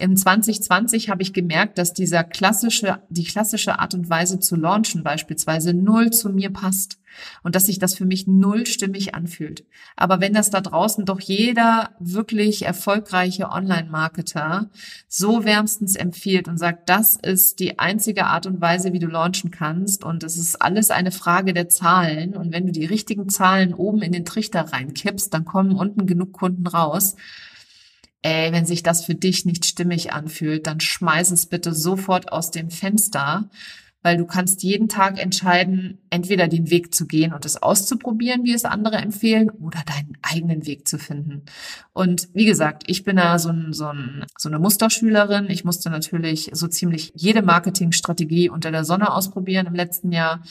im 0.00 0.16
2020 0.16 1.10
habe 1.10 1.22
ich 1.22 1.32
gemerkt, 1.32 1.78
dass 1.78 1.92
dieser 1.92 2.24
klassische, 2.24 3.02
die 3.10 3.24
klassische 3.24 3.78
Art 3.78 3.94
und 3.94 4.08
Weise 4.08 4.40
zu 4.40 4.56
launchen 4.56 5.02
beispielsweise 5.02 5.74
null 5.74 6.10
zu 6.10 6.30
mir 6.30 6.50
passt 6.50 6.98
und 7.42 7.54
dass 7.54 7.66
sich 7.66 7.78
das 7.78 7.94
für 7.94 8.06
mich 8.06 8.26
null 8.26 8.66
stimmig 8.66 9.14
anfühlt. 9.14 9.64
Aber 9.96 10.20
wenn 10.20 10.32
das 10.32 10.50
da 10.50 10.60
draußen 10.60 11.04
doch 11.04 11.20
jeder 11.20 11.90
wirklich 11.98 12.64
erfolgreiche 12.64 13.50
Online-Marketer 13.50 14.70
so 15.08 15.44
wärmstens 15.44 15.96
empfiehlt 15.96 16.48
und 16.48 16.56
sagt, 16.56 16.88
das 16.88 17.16
ist 17.16 17.60
die 17.60 17.78
einzige 17.78 18.26
Art 18.26 18.46
und 18.46 18.60
Weise, 18.60 18.92
wie 18.92 19.00
du 19.00 19.08
launchen 19.08 19.50
kannst 19.50 20.04
und 20.04 20.22
es 20.22 20.36
ist 20.36 20.62
alles 20.62 20.90
eine 20.90 21.12
Frage 21.12 21.52
der 21.52 21.68
Zahlen 21.68 22.34
und 22.34 22.52
wenn 22.52 22.66
du 22.66 22.72
die 22.72 22.86
richtigen 22.86 23.28
Zahlen 23.28 23.74
oben 23.74 24.02
in 24.02 24.12
den 24.12 24.24
Trichter 24.24 24.72
reinkippst, 24.72 25.34
dann 25.34 25.44
kommen 25.44 25.76
unten 25.76 26.06
genug 26.06 26.32
Kunden 26.32 26.66
raus 26.66 27.16
ey, 28.22 28.52
wenn 28.52 28.66
sich 28.66 28.82
das 28.82 29.04
für 29.04 29.14
dich 29.14 29.44
nicht 29.44 29.64
stimmig 29.64 30.12
anfühlt, 30.12 30.66
dann 30.66 30.80
schmeiß 30.80 31.30
es 31.30 31.46
bitte 31.46 31.74
sofort 31.74 32.32
aus 32.32 32.50
dem 32.50 32.70
Fenster 32.70 33.48
weil 34.02 34.16
du 34.16 34.24
kannst 34.24 34.62
jeden 34.62 34.88
Tag 34.88 35.18
entscheiden, 35.18 35.98
entweder 36.08 36.48
den 36.48 36.70
Weg 36.70 36.94
zu 36.94 37.06
gehen 37.06 37.34
und 37.34 37.44
es 37.44 37.62
auszuprobieren, 37.62 38.44
wie 38.44 38.54
es 38.54 38.64
andere 38.64 38.96
empfehlen, 38.96 39.50
oder 39.50 39.80
deinen 39.86 40.16
eigenen 40.22 40.66
Weg 40.66 40.88
zu 40.88 40.98
finden. 40.98 41.42
Und 41.92 42.28
wie 42.32 42.46
gesagt, 42.46 42.84
ich 42.86 43.04
bin 43.04 43.16
da 43.16 43.38
so, 43.38 43.50
ein, 43.50 43.72
so, 43.72 43.86
ein, 43.86 44.24
so 44.38 44.48
eine 44.48 44.58
Musterschülerin. 44.58 45.50
Ich 45.50 45.64
musste 45.64 45.90
natürlich 45.90 46.50
so 46.52 46.66
ziemlich 46.66 47.12
jede 47.14 47.42
Marketingstrategie 47.42 48.48
unter 48.48 48.70
der 48.70 48.84
Sonne 48.84 49.12
ausprobieren 49.12 49.66
im 49.66 49.74
letzten 49.74 50.12
Jahr. 50.12 50.42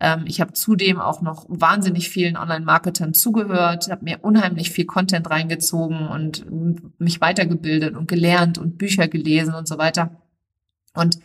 Ähm, 0.00 0.24
ich 0.26 0.40
habe 0.40 0.54
zudem 0.54 0.98
auch 0.98 1.20
noch 1.20 1.44
wahnsinnig 1.48 2.08
vielen 2.08 2.36
Online-Marketern 2.36 3.14
zugehört, 3.14 3.90
habe 3.90 4.04
mir 4.04 4.18
unheimlich 4.22 4.70
viel 4.70 4.86
Content 4.86 5.28
reingezogen 5.30 6.08
und 6.08 6.46
mich 6.98 7.20
weitergebildet 7.20 7.94
und 7.94 8.08
gelernt 8.08 8.58
und 8.58 8.78
Bücher 8.78 9.08
gelesen 9.08 9.54
und 9.54 9.68
so 9.68 9.78
weiter. 9.78 10.22
Und 10.96 11.18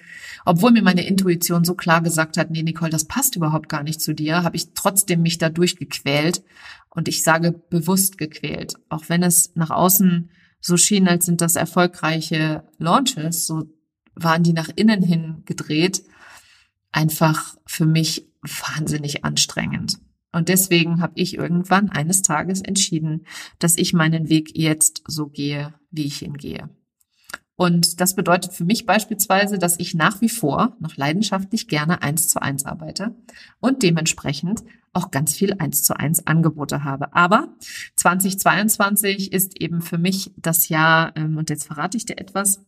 obwohl 0.45 0.71
mir 0.71 0.83
meine 0.83 1.05
Intuition 1.05 1.63
so 1.63 1.75
klar 1.75 2.01
gesagt 2.01 2.37
hat, 2.37 2.51
nee, 2.51 2.63
Nicole, 2.63 2.91
das 2.91 3.05
passt 3.05 3.35
überhaupt 3.35 3.69
gar 3.69 3.83
nicht 3.83 4.01
zu 4.01 4.13
dir, 4.13 4.43
habe 4.43 4.55
ich 4.55 4.73
trotzdem 4.73 5.21
mich 5.21 5.37
da 5.37 5.49
durchgequält. 5.49 6.43
Und 6.89 7.07
ich 7.07 7.23
sage 7.23 7.51
bewusst 7.51 8.17
gequält. 8.17 8.75
Auch 8.89 9.05
wenn 9.07 9.23
es 9.23 9.55
nach 9.55 9.69
außen 9.69 10.29
so 10.59 10.77
schien, 10.77 11.07
als 11.07 11.25
sind 11.25 11.41
das 11.41 11.55
erfolgreiche 11.55 12.63
Launches, 12.77 13.47
so 13.47 13.63
waren 14.15 14.43
die 14.43 14.53
nach 14.53 14.69
innen 14.75 15.01
hin 15.01 15.43
gedreht, 15.45 16.03
einfach 16.91 17.55
für 17.65 17.85
mich 17.85 18.27
wahnsinnig 18.41 19.23
anstrengend. 19.23 19.99
Und 20.31 20.49
deswegen 20.49 21.01
habe 21.01 21.13
ich 21.15 21.35
irgendwann 21.35 21.89
eines 21.89 22.21
Tages 22.21 22.61
entschieden, 22.61 23.25
dass 23.59 23.77
ich 23.77 23.93
meinen 23.93 24.29
Weg 24.29 24.57
jetzt 24.57 25.03
so 25.05 25.27
gehe, 25.27 25.73
wie 25.91 26.05
ich 26.05 26.21
ihn 26.21 26.37
gehe. 26.37 26.69
Und 27.55 28.01
das 28.01 28.15
bedeutet 28.15 28.53
für 28.53 28.65
mich 28.65 28.85
beispielsweise, 28.85 29.59
dass 29.59 29.79
ich 29.79 29.93
nach 29.93 30.21
wie 30.21 30.29
vor 30.29 30.75
noch 30.79 30.95
leidenschaftlich 30.95 31.67
gerne 31.67 32.01
eins 32.01 32.27
zu 32.27 32.41
eins 32.41 32.65
arbeite 32.65 33.15
und 33.59 33.83
dementsprechend 33.83 34.63
auch 34.93 35.11
ganz 35.11 35.33
viel 35.33 35.53
eins 35.53 35.83
zu 35.83 35.97
eins 35.97 36.25
Angebote 36.27 36.83
habe. 36.83 37.13
Aber 37.15 37.55
2022 37.95 39.31
ist 39.31 39.59
eben 39.61 39.81
für 39.81 39.97
mich 39.97 40.33
das 40.37 40.69
Jahr, 40.69 41.15
ähm, 41.15 41.37
und 41.37 41.49
jetzt 41.49 41.65
verrate 41.65 41.97
ich 41.97 42.05
dir 42.05 42.17
etwas. 42.17 42.61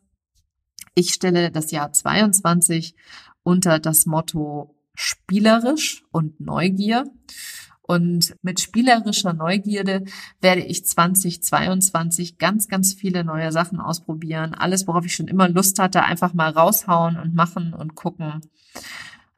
Ich 0.96 1.14
stelle 1.14 1.52
das 1.52 1.72
Jahr 1.72 1.92
22 1.92 2.96
unter 3.44 3.80
das 3.80 4.06
Motto 4.06 4.76
spielerisch 4.96 6.04
und 6.12 6.40
Neugier. 6.40 7.06
Und 7.86 8.36
mit 8.42 8.62
spielerischer 8.62 9.34
Neugierde 9.34 10.06
werde 10.40 10.62
ich 10.62 10.86
2022 10.86 12.38
ganz, 12.38 12.70
ganz 12.70 12.94
viele 12.94 13.26
neue 13.26 13.52
Sachen 13.52 13.82
ausprobieren. 13.82 14.54
Alles, 14.54 14.88
worauf 14.88 15.06
ich 15.06 15.14
schon 15.14 15.28
immer 15.28 15.50
Lust 15.50 15.80
hatte, 15.80 16.04
einfach 16.04 16.34
mal 16.34 16.50
raushauen 16.50 17.18
und 17.18 17.36
machen 17.36 17.74
und 17.74 17.94
gucken, 17.94 18.40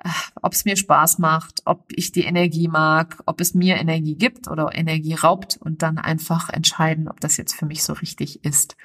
äh, 0.04 0.10
ob 0.44 0.54
es 0.54 0.64
mir 0.64 0.78
Spaß 0.78 1.18
macht, 1.18 1.64
ob 1.66 1.86
ich 1.90 2.12
die 2.12 2.26
Energie 2.26 2.68
mag, 2.68 3.24
ob 3.26 3.42
es 3.42 3.56
mir 3.56 3.78
Energie 3.78 4.16
gibt 4.16 4.48
oder 4.48 4.76
Energie 4.76 5.16
raubt 5.16 5.58
und 5.58 5.82
dann 5.82 5.98
einfach 5.98 6.50
entscheiden, 6.50 7.08
ob 7.08 7.20
das 7.20 7.38
jetzt 7.38 7.56
für 7.56 7.66
mich 7.66 7.84
so 7.84 7.94
richtig 7.94 8.46
ist 8.46 8.78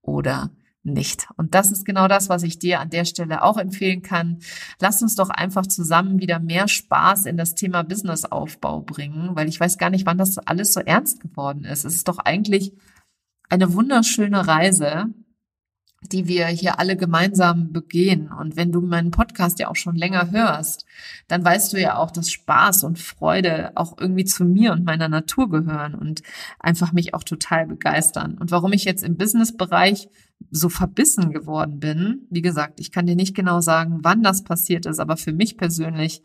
oder 0.00 0.50
nicht. 0.92 1.28
Und 1.36 1.54
das 1.54 1.70
ist 1.70 1.84
genau 1.84 2.08
das, 2.08 2.28
was 2.28 2.42
ich 2.42 2.58
dir 2.58 2.80
an 2.80 2.90
der 2.90 3.04
Stelle 3.04 3.42
auch 3.42 3.56
empfehlen 3.56 4.02
kann. 4.02 4.38
Lass 4.80 5.02
uns 5.02 5.14
doch 5.14 5.30
einfach 5.30 5.66
zusammen 5.66 6.20
wieder 6.20 6.38
mehr 6.38 6.68
Spaß 6.68 7.26
in 7.26 7.36
das 7.36 7.54
Thema 7.54 7.82
Businessaufbau 7.82 8.80
bringen, 8.80 9.30
weil 9.34 9.48
ich 9.48 9.60
weiß 9.60 9.78
gar 9.78 9.90
nicht, 9.90 10.06
wann 10.06 10.18
das 10.18 10.38
alles 10.38 10.72
so 10.72 10.80
ernst 10.80 11.20
geworden 11.20 11.64
ist. 11.64 11.84
Es 11.84 11.94
ist 11.94 12.08
doch 12.08 12.18
eigentlich 12.18 12.72
eine 13.48 13.72
wunderschöne 13.74 14.46
Reise, 14.46 15.06
die 16.02 16.28
wir 16.28 16.46
hier 16.46 16.78
alle 16.78 16.96
gemeinsam 16.96 17.72
begehen. 17.72 18.30
Und 18.30 18.56
wenn 18.56 18.70
du 18.70 18.80
meinen 18.80 19.10
Podcast 19.10 19.58
ja 19.58 19.68
auch 19.68 19.76
schon 19.76 19.96
länger 19.96 20.30
hörst, 20.30 20.86
dann 21.26 21.44
weißt 21.44 21.72
du 21.72 21.80
ja 21.80 21.98
auch, 21.98 22.10
dass 22.10 22.30
Spaß 22.30 22.84
und 22.84 22.98
Freude 22.98 23.72
auch 23.74 23.98
irgendwie 23.98 24.24
zu 24.24 24.44
mir 24.44 24.72
und 24.72 24.84
meiner 24.84 25.08
Natur 25.08 25.50
gehören 25.50 25.94
und 25.94 26.22
einfach 26.60 26.92
mich 26.92 27.14
auch 27.14 27.24
total 27.24 27.66
begeistern. 27.66 28.38
Und 28.38 28.52
warum 28.52 28.72
ich 28.72 28.84
jetzt 28.84 29.02
im 29.02 29.16
Businessbereich 29.16 30.08
so 30.50 30.68
verbissen 30.68 31.32
geworden 31.32 31.80
bin, 31.80 32.26
wie 32.30 32.42
gesagt, 32.42 32.78
ich 32.78 32.92
kann 32.92 33.06
dir 33.06 33.16
nicht 33.16 33.34
genau 33.34 33.60
sagen, 33.60 33.98
wann 34.02 34.22
das 34.22 34.44
passiert 34.44 34.86
ist, 34.86 35.00
aber 35.00 35.16
für 35.16 35.32
mich 35.32 35.56
persönlich 35.56 36.22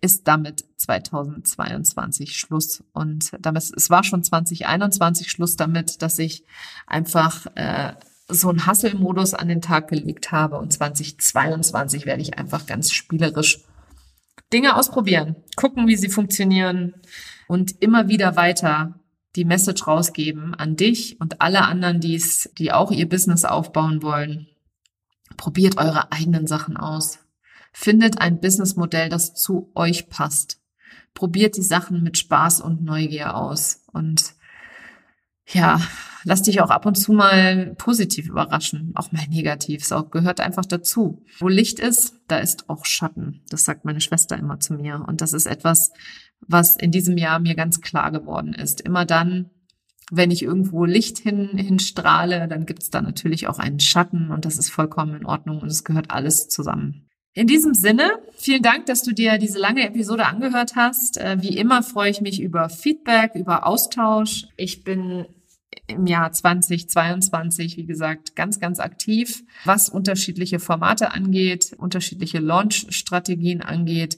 ist 0.00 0.26
damit 0.28 0.64
2022 0.76 2.36
Schluss. 2.36 2.82
Und 2.92 3.32
damit, 3.40 3.70
es 3.76 3.90
war 3.90 4.02
schon 4.02 4.22
2021 4.22 5.30
Schluss 5.30 5.56
damit, 5.56 6.02
dass 6.02 6.18
ich 6.18 6.44
einfach 6.86 7.46
äh, 7.54 7.92
so 8.28 8.48
einen 8.48 8.66
Hustle-Modus 8.66 9.34
an 9.34 9.48
den 9.48 9.60
Tag 9.60 9.88
gelegt 9.88 10.32
habe. 10.32 10.58
Und 10.58 10.72
2022 10.72 12.06
werde 12.06 12.22
ich 12.22 12.38
einfach 12.38 12.66
ganz 12.66 12.92
spielerisch 12.92 13.60
Dinge 14.52 14.76
ausprobieren, 14.76 15.36
gucken, 15.56 15.86
wie 15.86 15.96
sie 15.96 16.08
funktionieren 16.08 16.94
und 17.48 17.82
immer 17.82 18.08
wieder 18.08 18.36
weiter 18.36 19.00
die 19.36 19.44
Message 19.44 19.86
rausgeben 19.86 20.54
an 20.54 20.76
dich 20.76 21.20
und 21.20 21.40
alle 21.40 21.62
anderen, 21.62 22.00
die's, 22.00 22.50
die 22.56 22.72
auch 22.72 22.92
ihr 22.92 23.08
Business 23.08 23.44
aufbauen 23.44 24.02
wollen. 24.02 24.46
Probiert 25.36 25.76
eure 25.76 26.12
eigenen 26.12 26.46
Sachen 26.46 26.76
aus. 26.76 27.18
Findet 27.72 28.20
ein 28.20 28.40
Businessmodell, 28.40 29.08
das 29.08 29.34
zu 29.34 29.72
euch 29.74 30.08
passt. 30.08 30.60
Probiert 31.12 31.56
die 31.56 31.62
Sachen 31.62 32.02
mit 32.04 32.16
Spaß 32.16 32.60
und 32.60 32.84
Neugier 32.84 33.36
aus. 33.36 33.82
Und 33.92 34.34
ja, 35.52 35.80
lass 36.24 36.42
dich 36.42 36.60
auch 36.60 36.70
ab 36.70 36.86
und 36.86 36.96
zu 36.96 37.12
mal 37.12 37.74
positiv 37.76 38.28
überraschen, 38.28 38.92
auch 38.94 39.12
mal 39.12 39.26
negativ. 39.28 39.82
Es 39.82 39.94
gehört 40.10 40.40
einfach 40.40 40.64
dazu. 40.64 41.22
Wo 41.38 41.48
Licht 41.48 41.78
ist, 41.78 42.14
da 42.28 42.38
ist 42.38 42.68
auch 42.68 42.86
Schatten. 42.86 43.42
Das 43.50 43.64
sagt 43.64 43.84
meine 43.84 44.00
Schwester 44.00 44.36
immer 44.36 44.58
zu 44.60 44.74
mir. 44.74 45.04
Und 45.06 45.20
das 45.20 45.32
ist 45.32 45.46
etwas, 45.46 45.92
was 46.40 46.76
in 46.76 46.90
diesem 46.90 47.16
Jahr 47.18 47.38
mir 47.40 47.54
ganz 47.54 47.80
klar 47.80 48.10
geworden 48.10 48.54
ist. 48.54 48.80
Immer 48.80 49.04
dann, 49.04 49.50
wenn 50.10 50.30
ich 50.30 50.42
irgendwo 50.42 50.84
Licht 50.84 51.18
hin, 51.18 51.56
hinstrahle, 51.56 52.48
dann 52.48 52.66
gibt 52.66 52.82
es 52.82 52.90
da 52.90 53.00
natürlich 53.00 53.46
auch 53.48 53.58
einen 53.58 53.80
Schatten 53.80 54.30
und 54.30 54.44
das 54.44 54.58
ist 54.58 54.70
vollkommen 54.70 55.14
in 55.14 55.26
Ordnung 55.26 55.60
und 55.60 55.68
es 55.68 55.84
gehört 55.84 56.10
alles 56.10 56.48
zusammen. 56.48 57.08
In 57.36 57.48
diesem 57.48 57.74
Sinne, 57.74 58.12
vielen 58.36 58.62
Dank, 58.62 58.86
dass 58.86 59.02
du 59.02 59.12
dir 59.12 59.38
diese 59.38 59.58
lange 59.58 59.84
Episode 59.84 60.26
angehört 60.26 60.76
hast. 60.76 61.18
Äh, 61.18 61.42
wie 61.42 61.58
immer 61.58 61.82
freue 61.82 62.10
ich 62.10 62.20
mich 62.20 62.40
über 62.40 62.68
Feedback, 62.68 63.32
über 63.34 63.66
Austausch. 63.66 64.46
Ich 64.56 64.84
bin 64.84 65.26
im 65.88 66.06
Jahr 66.06 66.30
2022, 66.30 67.76
wie 67.76 67.86
gesagt, 67.86 68.36
ganz, 68.36 68.60
ganz 68.60 68.78
aktiv, 68.78 69.42
was 69.64 69.88
unterschiedliche 69.88 70.60
Formate 70.60 71.12
angeht, 71.12 71.74
unterschiedliche 71.76 72.38
Launch-Strategien 72.38 73.62
angeht, 73.62 74.16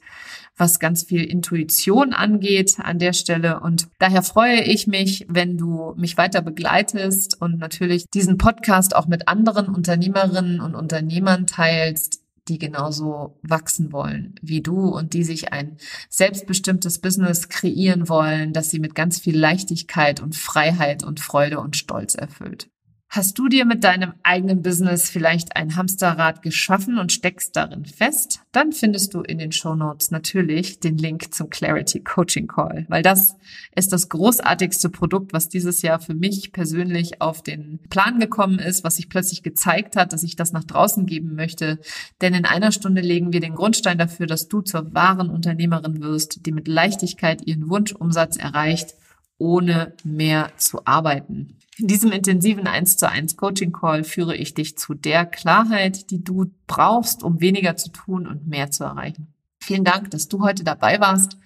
was 0.59 0.79
ganz 0.79 1.05
viel 1.05 1.25
Intuition 1.25 2.12
angeht 2.12 2.77
an 2.79 2.99
der 2.99 3.14
Stelle. 3.14 3.61
Und 3.61 3.89
daher 3.99 4.23
freue 4.23 4.62
ich 4.62 4.87
mich, 4.87 5.25
wenn 5.31 5.57
du 5.57 5.95
mich 5.97 6.19
weiter 6.19 6.43
begleitest 6.43 7.41
und 7.41 7.59
natürlich 7.59 8.05
diesen 8.12 8.37
Podcast 8.37 8.95
auch 8.95 9.07
mit 9.07 9.27
anderen 9.27 9.69
Unternehmerinnen 9.75 10.61
und 10.61 10.75
Unternehmern 10.75 11.47
teilst, 11.47 12.26
die 12.49 12.59
genauso 12.59 13.39
wachsen 13.43 13.93
wollen 13.93 14.35
wie 14.43 14.63
du 14.63 14.89
und 14.89 15.15
die 15.15 15.25
sich 15.25 15.53
ein 15.53 15.77
selbstbestimmtes 16.09 17.01
Business 17.01 17.49
kreieren 17.49 18.09
wollen, 18.09 18.53
das 18.53 18.71
sie 18.71 18.79
mit 18.79 18.95
ganz 18.95 19.19
viel 19.19 19.39
Leichtigkeit 19.39 20.21
und 20.21 20.37
Freiheit 20.37 21.03
und 21.03 21.21
Freude 21.21 21.61
und 21.61 21.77
Stolz 21.77 22.15
erfüllt. 22.15 22.69
Hast 23.09 23.39
du 23.39 23.49
dir 23.49 23.65
mit 23.65 23.85
deinem 23.85 24.15
eigenen 24.25 24.63
Business 24.63 25.09
vielleicht 25.09 25.57
ein 25.57 25.77
Hamsterrad 25.77 26.43
geschaffen 26.43 26.99
und 26.99 27.13
steckst 27.13 27.55
darin 27.55 27.85
fest? 27.87 28.41
Dann 28.53 28.73
findest 28.73 29.15
du 29.15 29.21
in 29.23 29.39
den 29.39 29.53
Show 29.53 29.75
Notes 29.75 30.11
natürlich 30.11 30.81
den 30.81 30.99
Link 30.99 31.33
zum 31.33 31.49
Clarity 31.49 32.01
Coaching 32.01 32.49
Call, 32.49 32.85
weil 32.89 33.03
das 33.03 33.37
ist 33.75 33.93
das 33.93 34.09
großartigste 34.09 34.91
Produkt, 34.91 35.33
was 35.33 35.49
dieses 35.49 35.83
Jahr 35.83 36.01
für 36.01 36.15
mich 36.15 36.53
persönlich 36.53 37.23
auf 37.23 37.43
den 37.43 37.79
Plan 37.89 38.19
gekommen 38.19 38.59
ist, 38.59 38.83
was 38.85 38.97
sich 38.97 39.09
plötzlich 39.09 39.43
gezeigt 39.43 39.97
hat, 39.97 40.13
dass 40.13 40.25
ich 40.25 40.37
das 40.37 40.53
nach 40.53 40.65
draußen 40.65 41.07
geben 41.07 41.37
möchte. 41.37 41.79
Denn 42.21 42.35
in 42.35 42.45
einer 42.45 42.73
Stunde 42.73 43.01
legen 43.01 43.33
wir 43.33 43.41
den 43.41 43.55
Grundstein 43.55 43.99
dafür, 43.99 44.27
dass 44.27 44.49
du 44.49 44.61
zur 44.63 44.93
wahren 44.95 45.31
Unternehmerin 45.31 46.03
wirst, 46.03 46.45
die 46.45 46.53
mit 46.53 46.67
Leichtigkeit 46.69 47.47
ihren 47.47 47.71
Wunschumsatz 47.71 48.37
erreicht, 48.37 48.95
ohne 49.39 49.95
mehr 50.05 50.51
zu 50.57 50.85
arbeiten. 50.85 51.57
In 51.79 51.89
diesem 51.89 52.11
intensiven 52.11 52.66
1 52.66 52.97
zu 52.97 53.07
1 53.07 53.37
Coaching 53.37 53.70
Call 53.70 54.03
führe 54.03 54.35
ich 54.35 54.55
dich 54.55 54.79
zu 54.79 54.95
der 54.95 55.27
Klarheit, 55.27 56.11
die 56.11 56.24
du 56.24 56.51
brauchst, 56.66 57.22
um 57.22 57.43
weniger 57.43 57.77
zu 57.77 57.91
tun 57.91 58.27
und 58.27 58.47
mehr 58.47 58.70
zu 58.70 58.85
erreichen. 58.85 59.35
Vielen 59.61 59.85
Dank, 59.85 60.11
dass 60.11 60.29
du 60.29 60.43
heute 60.43 60.64
dabei 60.64 61.01
warst 61.01 61.37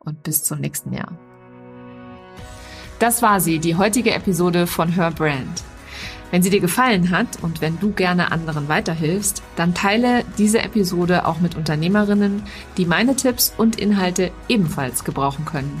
und 0.00 0.24
bis 0.24 0.42
zum 0.42 0.58
nächsten 0.58 0.92
Jahr. 0.92 1.16
Das 2.98 3.22
war 3.22 3.38
sie, 3.38 3.60
die 3.60 3.76
heutige 3.76 4.12
Episode 4.12 4.66
von 4.66 4.88
Her 4.88 5.12
Brand. 5.12 5.62
Wenn 6.32 6.42
sie 6.42 6.50
dir 6.50 6.60
gefallen 6.60 7.10
hat 7.10 7.40
und 7.42 7.60
wenn 7.60 7.78
du 7.78 7.92
gerne 7.92 8.32
anderen 8.32 8.68
weiterhilfst, 8.68 9.44
dann 9.54 9.74
teile 9.74 10.24
diese 10.38 10.58
Episode 10.58 11.24
auch 11.24 11.38
mit 11.38 11.54
Unternehmerinnen, 11.54 12.42
die 12.76 12.84
meine 12.84 13.14
Tipps 13.14 13.54
und 13.56 13.76
Inhalte 13.76 14.32
ebenfalls 14.48 15.04
gebrauchen 15.04 15.44
können. 15.44 15.80